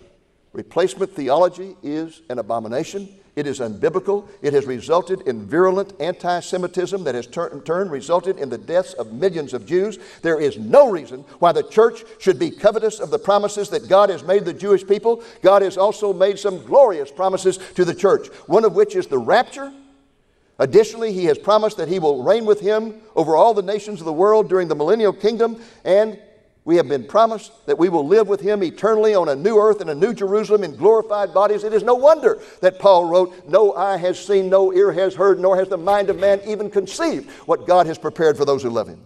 replacement 0.52 1.12
theology 1.12 1.76
is 1.82 2.22
an 2.28 2.38
abomination. 2.38 3.08
It 3.34 3.46
is 3.46 3.60
unbiblical. 3.60 4.28
It 4.42 4.52
has 4.52 4.66
resulted 4.66 5.22
in 5.22 5.46
virulent 5.46 5.94
anti 6.00 6.40
Semitism 6.40 7.02
that 7.04 7.14
has 7.14 7.26
in 7.26 7.62
turn 7.62 7.88
resulted 7.88 8.38
in 8.38 8.50
the 8.50 8.58
deaths 8.58 8.92
of 8.92 9.12
millions 9.12 9.54
of 9.54 9.64
Jews. 9.64 9.98
There 10.20 10.38
is 10.38 10.58
no 10.58 10.90
reason 10.90 11.24
why 11.38 11.52
the 11.52 11.62
church 11.62 12.04
should 12.18 12.38
be 12.38 12.50
covetous 12.50 13.00
of 13.00 13.10
the 13.10 13.18
promises 13.18 13.70
that 13.70 13.88
God 13.88 14.10
has 14.10 14.22
made 14.22 14.44
the 14.44 14.52
Jewish 14.52 14.86
people. 14.86 15.22
God 15.40 15.62
has 15.62 15.78
also 15.78 16.12
made 16.12 16.38
some 16.38 16.62
glorious 16.66 17.10
promises 17.10 17.56
to 17.74 17.86
the 17.86 17.94
church, 17.94 18.26
one 18.46 18.66
of 18.66 18.74
which 18.74 18.94
is 18.96 19.06
the 19.06 19.18
rapture. 19.18 19.72
Additionally, 20.58 21.12
he 21.14 21.24
has 21.24 21.38
promised 21.38 21.78
that 21.78 21.88
he 21.88 21.98
will 21.98 22.22
reign 22.22 22.44
with 22.44 22.60
him 22.60 23.00
over 23.16 23.34
all 23.34 23.54
the 23.54 23.62
nations 23.62 24.00
of 24.00 24.04
the 24.04 24.12
world 24.12 24.50
during 24.50 24.68
the 24.68 24.74
millennial 24.74 25.12
kingdom, 25.12 25.60
and 25.84 26.18
we 26.64 26.76
have 26.76 26.88
been 26.88 27.04
promised 27.04 27.66
that 27.66 27.78
we 27.78 27.88
will 27.88 28.06
live 28.06 28.28
with 28.28 28.40
him 28.40 28.62
eternally 28.62 29.14
on 29.14 29.28
a 29.28 29.34
new 29.34 29.58
earth 29.58 29.80
and 29.80 29.90
a 29.90 29.94
new 29.94 30.14
Jerusalem 30.14 30.62
in 30.62 30.76
glorified 30.76 31.34
bodies. 31.34 31.64
It 31.64 31.72
is 31.72 31.82
no 31.82 31.96
wonder 31.96 32.40
that 32.60 32.78
Paul 32.78 33.06
wrote, 33.06 33.48
No 33.48 33.74
eye 33.74 33.96
has 33.96 34.24
seen, 34.24 34.48
no 34.48 34.72
ear 34.72 34.92
has 34.92 35.14
heard, 35.14 35.40
nor 35.40 35.56
has 35.56 35.68
the 35.68 35.76
mind 35.76 36.08
of 36.08 36.20
man 36.20 36.40
even 36.46 36.70
conceived 36.70 37.28
what 37.46 37.66
God 37.66 37.86
has 37.86 37.98
prepared 37.98 38.36
for 38.36 38.44
those 38.44 38.62
who 38.62 38.70
love 38.70 38.86
him. 38.86 39.04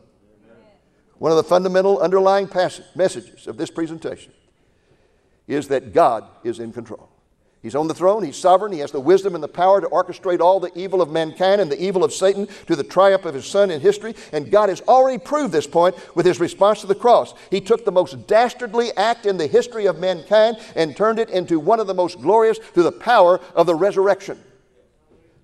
One 1.18 1.32
of 1.32 1.36
the 1.36 1.44
fundamental 1.44 1.98
underlying 1.98 2.46
passage, 2.46 2.84
messages 2.94 3.46
of 3.46 3.56
this 3.56 3.70
presentation 3.70 4.34
is 5.48 5.68
that 5.68 5.94
God 5.94 6.28
is 6.44 6.60
in 6.60 6.74
control. 6.74 7.08
He's 7.66 7.74
on 7.74 7.88
the 7.88 7.94
throne, 7.94 8.22
he's 8.22 8.36
sovereign, 8.36 8.70
he 8.70 8.78
has 8.78 8.92
the 8.92 9.00
wisdom 9.00 9.34
and 9.34 9.42
the 9.42 9.48
power 9.48 9.80
to 9.80 9.88
orchestrate 9.88 10.38
all 10.38 10.60
the 10.60 10.70
evil 10.78 11.02
of 11.02 11.10
mankind 11.10 11.60
and 11.60 11.68
the 11.68 11.82
evil 11.82 12.04
of 12.04 12.12
Satan 12.12 12.46
to 12.68 12.76
the 12.76 12.84
triumph 12.84 13.24
of 13.24 13.34
his 13.34 13.44
son 13.44 13.72
in 13.72 13.80
history. 13.80 14.14
And 14.32 14.52
God 14.52 14.68
has 14.68 14.82
already 14.82 15.18
proved 15.18 15.52
this 15.52 15.66
point 15.66 15.96
with 16.14 16.26
his 16.26 16.38
response 16.38 16.82
to 16.82 16.86
the 16.86 16.94
cross. 16.94 17.34
He 17.50 17.60
took 17.60 17.84
the 17.84 17.90
most 17.90 18.28
dastardly 18.28 18.92
act 18.96 19.26
in 19.26 19.36
the 19.36 19.48
history 19.48 19.86
of 19.86 19.98
mankind 19.98 20.58
and 20.76 20.96
turned 20.96 21.18
it 21.18 21.28
into 21.30 21.58
one 21.58 21.80
of 21.80 21.88
the 21.88 21.92
most 21.92 22.20
glorious 22.20 22.58
through 22.58 22.84
the 22.84 22.92
power 22.92 23.40
of 23.56 23.66
the 23.66 23.74
resurrection. 23.74 24.40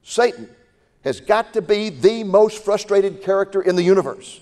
Satan 0.04 0.48
has 1.02 1.20
got 1.20 1.52
to 1.54 1.60
be 1.60 1.88
the 1.88 2.22
most 2.22 2.64
frustrated 2.64 3.24
character 3.24 3.60
in 3.60 3.74
the 3.74 3.82
universe. 3.82 4.40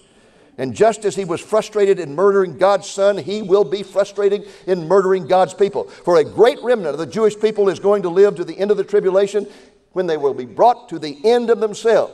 And 0.61 0.75
just 0.75 1.07
as 1.07 1.17
he 1.17 1.25
was 1.25 1.41
frustrated 1.41 1.99
in 1.99 2.15
murdering 2.15 2.59
God's 2.59 2.87
son, 2.87 3.17
he 3.17 3.41
will 3.41 3.65
be 3.65 3.83
frustrated 3.83 4.47
in 4.67 4.87
murdering 4.87 5.27
God's 5.27 5.55
people. 5.55 5.85
For 5.85 6.19
a 6.19 6.25
great 6.25 6.63
remnant 6.63 6.93
of 6.93 6.99
the 6.99 7.07
Jewish 7.07 7.41
people 7.41 7.71
is 7.71 7.81
going 7.81 8.03
to 8.03 8.11
live 8.11 8.35
to 8.35 8.45
the 8.45 8.59
end 8.59 8.71
of 8.71 8.77
the 8.77 8.85
tribulation 8.85 9.47
when 9.93 10.07
they 10.07 10.19
will 10.19 10.35
be 10.35 10.45
brought 10.45 10.91
to 10.91 10.99
the 10.99 11.19
end 11.25 11.49
of 11.49 11.61
themselves. 11.61 12.13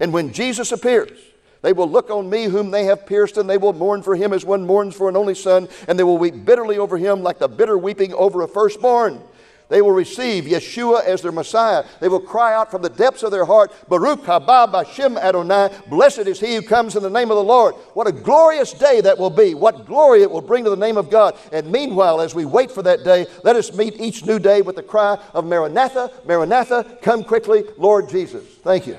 And 0.00 0.14
when 0.14 0.32
Jesus 0.32 0.72
appears, 0.72 1.18
they 1.60 1.74
will 1.74 1.86
look 1.86 2.08
on 2.08 2.30
me 2.30 2.44
whom 2.44 2.70
they 2.70 2.86
have 2.86 3.04
pierced, 3.04 3.36
and 3.36 3.50
they 3.50 3.58
will 3.58 3.74
mourn 3.74 4.02
for 4.02 4.16
him 4.16 4.32
as 4.32 4.46
one 4.46 4.64
mourns 4.64 4.96
for 4.96 5.10
an 5.10 5.16
only 5.16 5.34
son, 5.34 5.68
and 5.86 5.98
they 5.98 6.04
will 6.04 6.16
weep 6.16 6.42
bitterly 6.42 6.78
over 6.78 6.96
him 6.96 7.22
like 7.22 7.38
the 7.38 7.48
bitter 7.48 7.76
weeping 7.76 8.14
over 8.14 8.40
a 8.40 8.48
firstborn. 8.48 9.20
They 9.68 9.80
will 9.82 9.92
receive 9.92 10.44
Yeshua 10.44 11.04
as 11.04 11.22
their 11.22 11.32
Messiah. 11.32 11.84
They 12.00 12.08
will 12.08 12.20
cry 12.20 12.54
out 12.54 12.70
from 12.70 12.82
the 12.82 12.90
depths 12.90 13.22
of 13.22 13.30
their 13.30 13.44
heart, 13.44 13.72
Baruch 13.88 14.20
haba 14.22 14.70
Bashem 14.70 15.18
Adonai. 15.18 15.70
Blessed 15.88 16.20
is 16.20 16.40
he 16.40 16.56
who 16.56 16.62
comes 16.62 16.96
in 16.96 17.02
the 17.02 17.10
name 17.10 17.30
of 17.30 17.36
the 17.36 17.44
Lord. 17.44 17.74
What 17.94 18.06
a 18.06 18.12
glorious 18.12 18.72
day 18.72 19.00
that 19.00 19.18
will 19.18 19.30
be. 19.30 19.54
What 19.54 19.86
glory 19.86 20.22
it 20.22 20.30
will 20.30 20.42
bring 20.42 20.64
to 20.64 20.70
the 20.70 20.76
name 20.76 20.96
of 20.96 21.10
God. 21.10 21.36
And 21.52 21.70
meanwhile, 21.72 22.20
as 22.20 22.34
we 22.34 22.44
wait 22.44 22.70
for 22.70 22.82
that 22.82 23.04
day, 23.04 23.26
let 23.42 23.56
us 23.56 23.74
meet 23.74 24.00
each 24.00 24.24
new 24.24 24.38
day 24.38 24.62
with 24.62 24.76
the 24.76 24.82
cry 24.82 25.18
of 25.32 25.46
Maranatha, 25.46 26.10
Maranatha, 26.26 26.98
come 27.02 27.24
quickly, 27.24 27.64
Lord 27.78 28.08
Jesus. 28.08 28.44
Thank 28.62 28.86
you. 28.86 28.98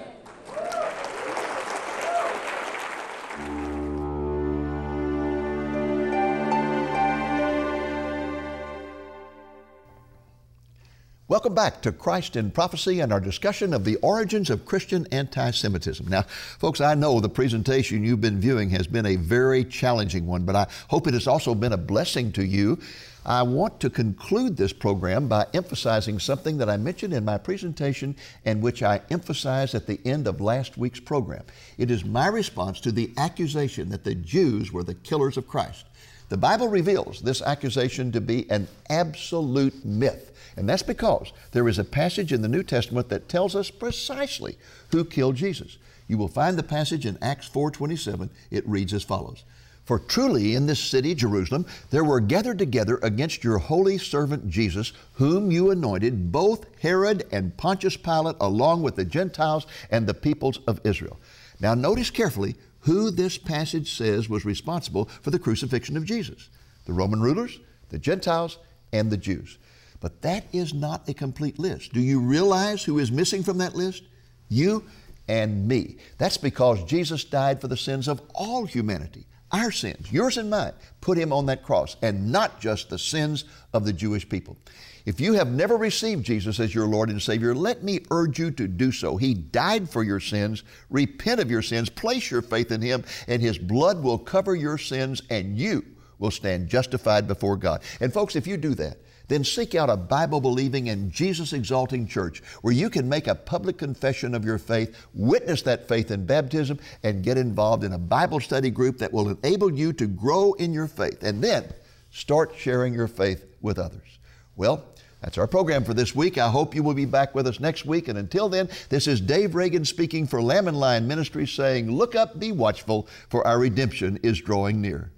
Welcome 11.35 11.53
back 11.53 11.81
to 11.81 11.91
Christ 11.91 12.37
in 12.37 12.49
Prophecy 12.49 13.01
and 13.01 13.11
our 13.11 13.19
discussion 13.19 13.73
of 13.73 13.83
the 13.83 13.97
origins 13.97 14.49
of 14.49 14.63
Christian 14.63 15.05
anti 15.11 15.51
Semitism. 15.51 16.07
Now, 16.07 16.21
folks, 16.21 16.79
I 16.79 16.95
know 16.95 17.19
the 17.19 17.27
presentation 17.27 18.05
you've 18.05 18.21
been 18.21 18.39
viewing 18.39 18.69
has 18.69 18.87
been 18.87 19.05
a 19.05 19.17
very 19.17 19.65
challenging 19.65 20.27
one, 20.27 20.45
but 20.45 20.55
I 20.55 20.65
hope 20.87 21.07
it 21.07 21.13
has 21.13 21.27
also 21.27 21.53
been 21.53 21.73
a 21.73 21.77
blessing 21.77 22.31
to 22.31 22.45
you. 22.45 22.79
I 23.25 23.43
want 23.43 23.81
to 23.81 23.89
conclude 23.89 24.55
this 24.55 24.71
program 24.71 25.27
by 25.27 25.45
emphasizing 25.53 26.19
something 26.19 26.57
that 26.59 26.69
I 26.69 26.77
mentioned 26.77 27.13
in 27.13 27.25
my 27.25 27.37
presentation 27.37 28.15
and 28.45 28.61
which 28.61 28.81
I 28.81 29.01
emphasized 29.09 29.75
at 29.75 29.87
the 29.87 29.99
end 30.05 30.27
of 30.27 30.39
last 30.39 30.77
week's 30.77 31.01
program. 31.01 31.43
It 31.77 31.91
is 31.91 32.05
my 32.05 32.27
response 32.27 32.79
to 32.79 32.93
the 32.93 33.11
accusation 33.17 33.89
that 33.89 34.05
the 34.05 34.15
Jews 34.15 34.71
were 34.71 34.83
the 34.83 34.95
killers 34.95 35.35
of 35.35 35.49
Christ. 35.49 35.83
The 36.29 36.37
Bible 36.37 36.67
reveals 36.67 37.21
this 37.21 37.41
accusation 37.41 38.11
to 38.11 38.21
be 38.21 38.49
an 38.49 38.67
absolute 38.89 39.85
myth. 39.85 40.31
And 40.57 40.67
that's 40.67 40.83
because 40.83 41.33
there 41.51 41.67
is 41.67 41.77
a 41.77 41.83
passage 41.83 42.33
in 42.33 42.41
the 42.41 42.47
New 42.47 42.63
Testament 42.63 43.09
that 43.09 43.29
tells 43.29 43.55
us 43.55 43.69
precisely 43.69 44.57
who 44.89 45.05
killed 45.05 45.35
Jesus. 45.35 45.77
You 46.07 46.17
will 46.17 46.27
find 46.27 46.57
the 46.57 46.63
passage 46.63 47.05
in 47.05 47.17
Acts 47.21 47.47
4:27. 47.47 48.29
It 48.49 48.67
reads 48.67 48.93
as 48.93 49.03
follows: 49.03 49.43
For 49.83 49.99
truly 49.99 50.55
in 50.55 50.65
this 50.65 50.79
city 50.79 51.13
Jerusalem 51.13 51.65
there 51.89 52.03
were 52.03 52.19
gathered 52.19 52.57
together 52.57 52.99
against 53.03 53.43
your 53.43 53.57
holy 53.57 53.97
servant 53.97 54.49
Jesus, 54.49 54.93
whom 55.13 55.51
you 55.51 55.69
anointed, 55.69 56.31
both 56.31 56.65
Herod 56.79 57.27
and 57.31 57.57
Pontius 57.57 57.97
Pilate, 57.97 58.37
along 58.39 58.81
with 58.81 58.95
the 58.95 59.05
Gentiles 59.05 59.67
and 59.91 60.07
the 60.07 60.13
peoples 60.13 60.59
of 60.67 60.79
Israel. 60.83 61.19
Now 61.59 61.73
notice 61.73 62.09
carefully 62.09 62.55
who 62.85 63.11
this 63.11 63.37
passage 63.37 63.97
says 63.97 64.29
was 64.29 64.45
responsible 64.45 65.05
for 65.21 65.31
the 65.31 65.39
crucifixion 65.39 65.97
of 65.97 66.05
Jesus 66.05 66.49
the 66.85 66.93
Roman 66.93 67.19
rulers, 67.19 67.59
the 67.89 67.97
Gentiles, 67.97 68.59
and 68.93 69.09
the 69.09 69.17
Jews. 69.17 69.57
But 69.99 70.21
that 70.21 70.45
is 70.53 70.71
not 70.71 71.09
a 71.09 71.15
complete 71.15 71.57
list. 71.57 71.93
Do 71.93 71.99
you 71.99 72.19
realize 72.19 72.83
who 72.83 72.99
is 72.99 73.11
missing 73.11 73.41
from 73.41 73.57
that 73.57 73.75
list? 73.75 74.03
You 74.49 74.83
and 75.27 75.67
me. 75.67 75.97
That's 76.19 76.37
because 76.37 76.83
Jesus 76.83 77.23
died 77.23 77.59
for 77.59 77.67
the 77.67 77.77
sins 77.77 78.07
of 78.07 78.21
all 78.35 78.65
humanity. 78.65 79.25
Our 79.51 79.71
sins, 79.71 80.11
yours 80.11 80.37
and 80.37 80.49
mine, 80.49 80.73
put 81.01 81.17
him 81.17 81.31
on 81.31 81.45
that 81.45 81.63
cross, 81.63 81.95
and 82.01 82.31
not 82.31 82.59
just 82.59 82.89
the 82.89 82.97
sins 82.97 83.45
of 83.73 83.85
the 83.85 83.93
Jewish 83.93 84.27
people. 84.27 84.57
If 85.05 85.19
you 85.21 85.33
have 85.33 85.51
never 85.51 85.77
received 85.77 86.25
Jesus 86.25 86.59
as 86.59 86.73
your 86.73 86.87
Lord 86.87 87.09
and 87.09 87.21
Savior, 87.21 87.53
let 87.53 87.83
me 87.83 87.99
urge 88.09 88.39
you 88.39 88.49
to 88.51 88.67
do 88.67 88.91
so. 88.91 89.17
He 89.17 89.35
died 89.35 89.87
for 89.87 90.03
your 90.03 90.19
sins. 90.19 90.63
Repent 90.89 91.39
of 91.39 91.51
your 91.51 91.61
sins. 91.61 91.89
Place 91.89 92.31
your 92.31 92.41
faith 92.41 92.71
in 92.71 92.81
Him, 92.81 93.03
and 93.27 93.41
His 93.41 93.59
blood 93.59 94.01
will 94.01 94.17
cover 94.17 94.55
your 94.55 94.79
sins, 94.79 95.21
and 95.29 95.57
you 95.57 95.85
will 96.17 96.31
stand 96.31 96.67
justified 96.69 97.27
before 97.27 97.55
God. 97.55 97.83
And 97.99 98.11
folks, 98.11 98.35
if 98.35 98.47
you 98.47 98.57
do 98.57 98.73
that, 98.75 98.97
then 99.27 99.43
seek 99.43 99.75
out 99.75 99.89
a 99.89 99.97
Bible 99.97 100.41
believing 100.41 100.89
and 100.89 101.11
Jesus 101.11 101.53
exalting 101.53 102.07
church 102.07 102.41
where 102.61 102.73
you 102.73 102.89
can 102.89 103.07
make 103.09 103.27
a 103.27 103.35
public 103.35 103.77
confession 103.77 104.35
of 104.35 104.45
your 104.45 104.57
faith, 104.57 104.95
witness 105.13 105.61
that 105.63 105.87
faith 105.87 106.11
in 106.11 106.25
baptism, 106.25 106.79
and 107.03 107.23
get 107.23 107.37
involved 107.37 107.83
in 107.83 107.93
a 107.93 107.97
Bible 107.97 108.39
study 108.39 108.69
group 108.69 108.97
that 108.99 109.13
will 109.13 109.29
enable 109.29 109.71
you 109.71 109.93
to 109.93 110.07
grow 110.07 110.53
in 110.53 110.73
your 110.73 110.87
faith. 110.87 111.23
And 111.23 111.43
then 111.43 111.73
start 112.11 112.53
sharing 112.57 112.93
your 112.93 113.07
faith 113.07 113.45
with 113.61 113.77
others. 113.79 114.19
Well, 114.55 114.85
that's 115.21 115.37
our 115.37 115.47
program 115.47 115.83
for 115.83 115.93
this 115.93 116.13
week. 116.15 116.37
I 116.37 116.49
hope 116.49 116.75
you 116.75 116.83
will 116.83 116.93
be 116.93 117.05
back 117.05 117.33
with 117.33 117.47
us 117.47 117.59
next 117.59 117.85
week. 117.85 118.07
And 118.07 118.17
until 118.17 118.47
then, 118.47 118.69
this 118.89 119.07
is 119.07 119.19
Dave 119.19 119.55
Reagan 119.55 119.83
speaking 119.83 120.27
for 120.27 120.41
Lamb 120.41 120.67
and 120.67 120.79
Lion 120.79 121.07
Ministries 121.07 121.51
saying, 121.51 121.91
Look 121.91 122.13
up, 122.13 122.39
be 122.39 122.51
watchful, 122.51 123.07
for 123.29 123.45
our 123.45 123.57
redemption 123.57 124.19
is 124.21 124.39
drawing 124.39 124.81
near. 124.81 125.11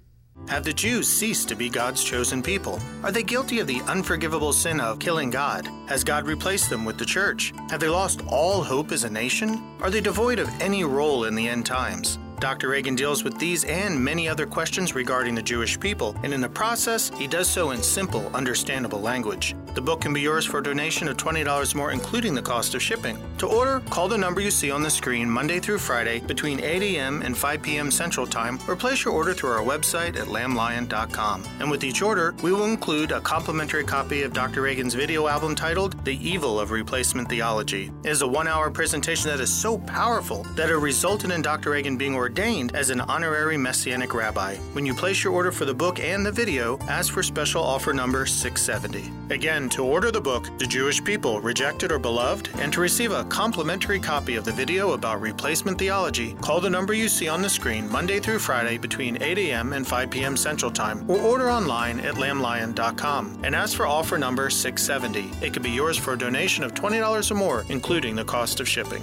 Have 0.48 0.64
the 0.64 0.72
Jews 0.72 1.06
ceased 1.06 1.46
to 1.48 1.54
be 1.54 1.68
God's 1.68 2.02
chosen 2.02 2.42
people? 2.42 2.80
Are 3.02 3.12
they 3.12 3.22
guilty 3.22 3.60
of 3.60 3.66
the 3.66 3.82
unforgivable 3.82 4.54
sin 4.54 4.80
of 4.80 4.98
killing 4.98 5.28
God? 5.28 5.68
Has 5.88 6.02
God 6.02 6.26
replaced 6.26 6.70
them 6.70 6.86
with 6.86 6.96
the 6.96 7.04
church? 7.04 7.52
Have 7.68 7.80
they 7.80 7.88
lost 7.88 8.22
all 8.28 8.62
hope 8.62 8.90
as 8.90 9.04
a 9.04 9.10
nation? 9.10 9.62
Are 9.82 9.90
they 9.90 10.00
devoid 10.00 10.38
of 10.38 10.48
any 10.58 10.84
role 10.84 11.24
in 11.24 11.34
the 11.34 11.46
end 11.46 11.66
times? 11.66 12.18
Dr. 12.40 12.70
Reagan 12.70 12.94
deals 12.94 13.24
with 13.24 13.36
these 13.38 13.64
and 13.64 14.02
many 14.02 14.26
other 14.26 14.46
questions 14.46 14.94
regarding 14.94 15.34
the 15.34 15.42
Jewish 15.42 15.78
people, 15.78 16.16
and 16.22 16.32
in 16.32 16.40
the 16.40 16.48
process, 16.48 17.10
he 17.18 17.26
does 17.26 17.48
so 17.48 17.72
in 17.72 17.82
simple, 17.82 18.30
understandable 18.34 19.00
language. 19.00 19.54
The 19.78 19.82
book 19.82 20.00
can 20.00 20.12
be 20.12 20.20
yours 20.20 20.44
for 20.44 20.58
a 20.58 20.62
donation 20.62 21.06
of 21.06 21.16
$20 21.18 21.74
more, 21.76 21.92
including 21.92 22.34
the 22.34 22.42
cost 22.42 22.74
of 22.74 22.82
shipping. 22.82 23.16
To 23.38 23.46
order, 23.46 23.78
call 23.90 24.08
the 24.08 24.18
number 24.18 24.40
you 24.40 24.50
see 24.50 24.72
on 24.72 24.82
the 24.82 24.90
screen 24.90 25.30
Monday 25.30 25.60
through 25.60 25.78
Friday 25.78 26.18
between 26.18 26.58
8 26.58 26.82
a.m. 26.82 27.22
and 27.22 27.38
5 27.38 27.62
p.m. 27.62 27.92
Central 27.92 28.26
Time, 28.26 28.58
or 28.66 28.74
place 28.74 29.04
your 29.04 29.14
order 29.14 29.32
through 29.32 29.50
our 29.50 29.62
website 29.62 30.16
at 30.16 30.26
lamblion.com. 30.26 31.44
And 31.60 31.70
with 31.70 31.84
each 31.84 32.02
order, 32.02 32.34
we 32.42 32.52
will 32.52 32.64
include 32.64 33.12
a 33.12 33.20
complimentary 33.20 33.84
copy 33.84 34.22
of 34.22 34.32
Dr. 34.32 34.62
Reagan's 34.62 34.94
video 34.94 35.28
album 35.28 35.54
titled 35.54 36.04
The 36.04 36.18
Evil 36.28 36.58
of 36.58 36.72
Replacement 36.72 37.28
Theology. 37.28 37.92
It 38.02 38.10
is 38.10 38.22
a 38.22 38.26
one 38.26 38.48
hour 38.48 38.72
presentation 38.72 39.30
that 39.30 39.38
is 39.38 39.54
so 39.54 39.78
powerful 39.78 40.42
that 40.56 40.70
it 40.70 40.76
resulted 40.76 41.30
in 41.30 41.40
Dr. 41.40 41.70
Reagan 41.70 41.96
being 41.96 42.16
ordained 42.16 42.74
as 42.74 42.90
an 42.90 43.00
honorary 43.02 43.56
Messianic 43.56 44.12
rabbi. 44.12 44.56
When 44.72 44.84
you 44.84 44.92
place 44.92 45.22
your 45.22 45.34
order 45.34 45.52
for 45.52 45.66
the 45.66 45.72
book 45.72 46.00
and 46.00 46.26
the 46.26 46.32
video, 46.32 46.80
ask 46.88 47.12
for 47.12 47.22
special 47.22 47.62
offer 47.62 47.92
number 47.92 48.26
670. 48.26 49.12
Again, 49.32 49.67
to 49.70 49.84
order 49.84 50.10
the 50.10 50.20
book, 50.20 50.50
The 50.58 50.66
Jewish 50.66 51.02
People 51.02 51.40
Rejected 51.40 51.92
or 51.92 51.98
Beloved, 51.98 52.50
and 52.58 52.72
to 52.72 52.80
receive 52.80 53.12
a 53.12 53.24
complimentary 53.24 53.98
copy 53.98 54.36
of 54.36 54.44
the 54.44 54.52
video 54.52 54.92
about 54.92 55.20
replacement 55.20 55.78
theology, 55.78 56.34
call 56.40 56.60
the 56.60 56.70
number 56.70 56.94
you 56.94 57.08
see 57.08 57.28
on 57.28 57.42
the 57.42 57.50
screen 57.50 57.90
Monday 57.90 58.20
through 58.20 58.38
Friday 58.38 58.78
between 58.78 59.22
8 59.22 59.38
a.m. 59.38 59.72
and 59.72 59.86
5 59.86 60.10
p.m. 60.10 60.36
Central 60.36 60.70
Time, 60.70 61.08
or 61.10 61.20
order 61.20 61.50
online 61.50 62.00
at 62.00 62.14
lamblion.com 62.14 63.40
and 63.42 63.54
ask 63.54 63.76
for 63.76 63.86
offer 63.86 64.18
number 64.18 64.50
670. 64.50 65.44
It 65.44 65.52
can 65.52 65.62
be 65.62 65.70
yours 65.70 65.96
for 65.96 66.12
a 66.12 66.18
donation 66.18 66.64
of 66.64 66.74
$20 66.74 67.30
or 67.30 67.34
more, 67.34 67.64
including 67.68 68.14
the 68.14 68.24
cost 68.24 68.60
of 68.60 68.68
shipping. 68.68 69.02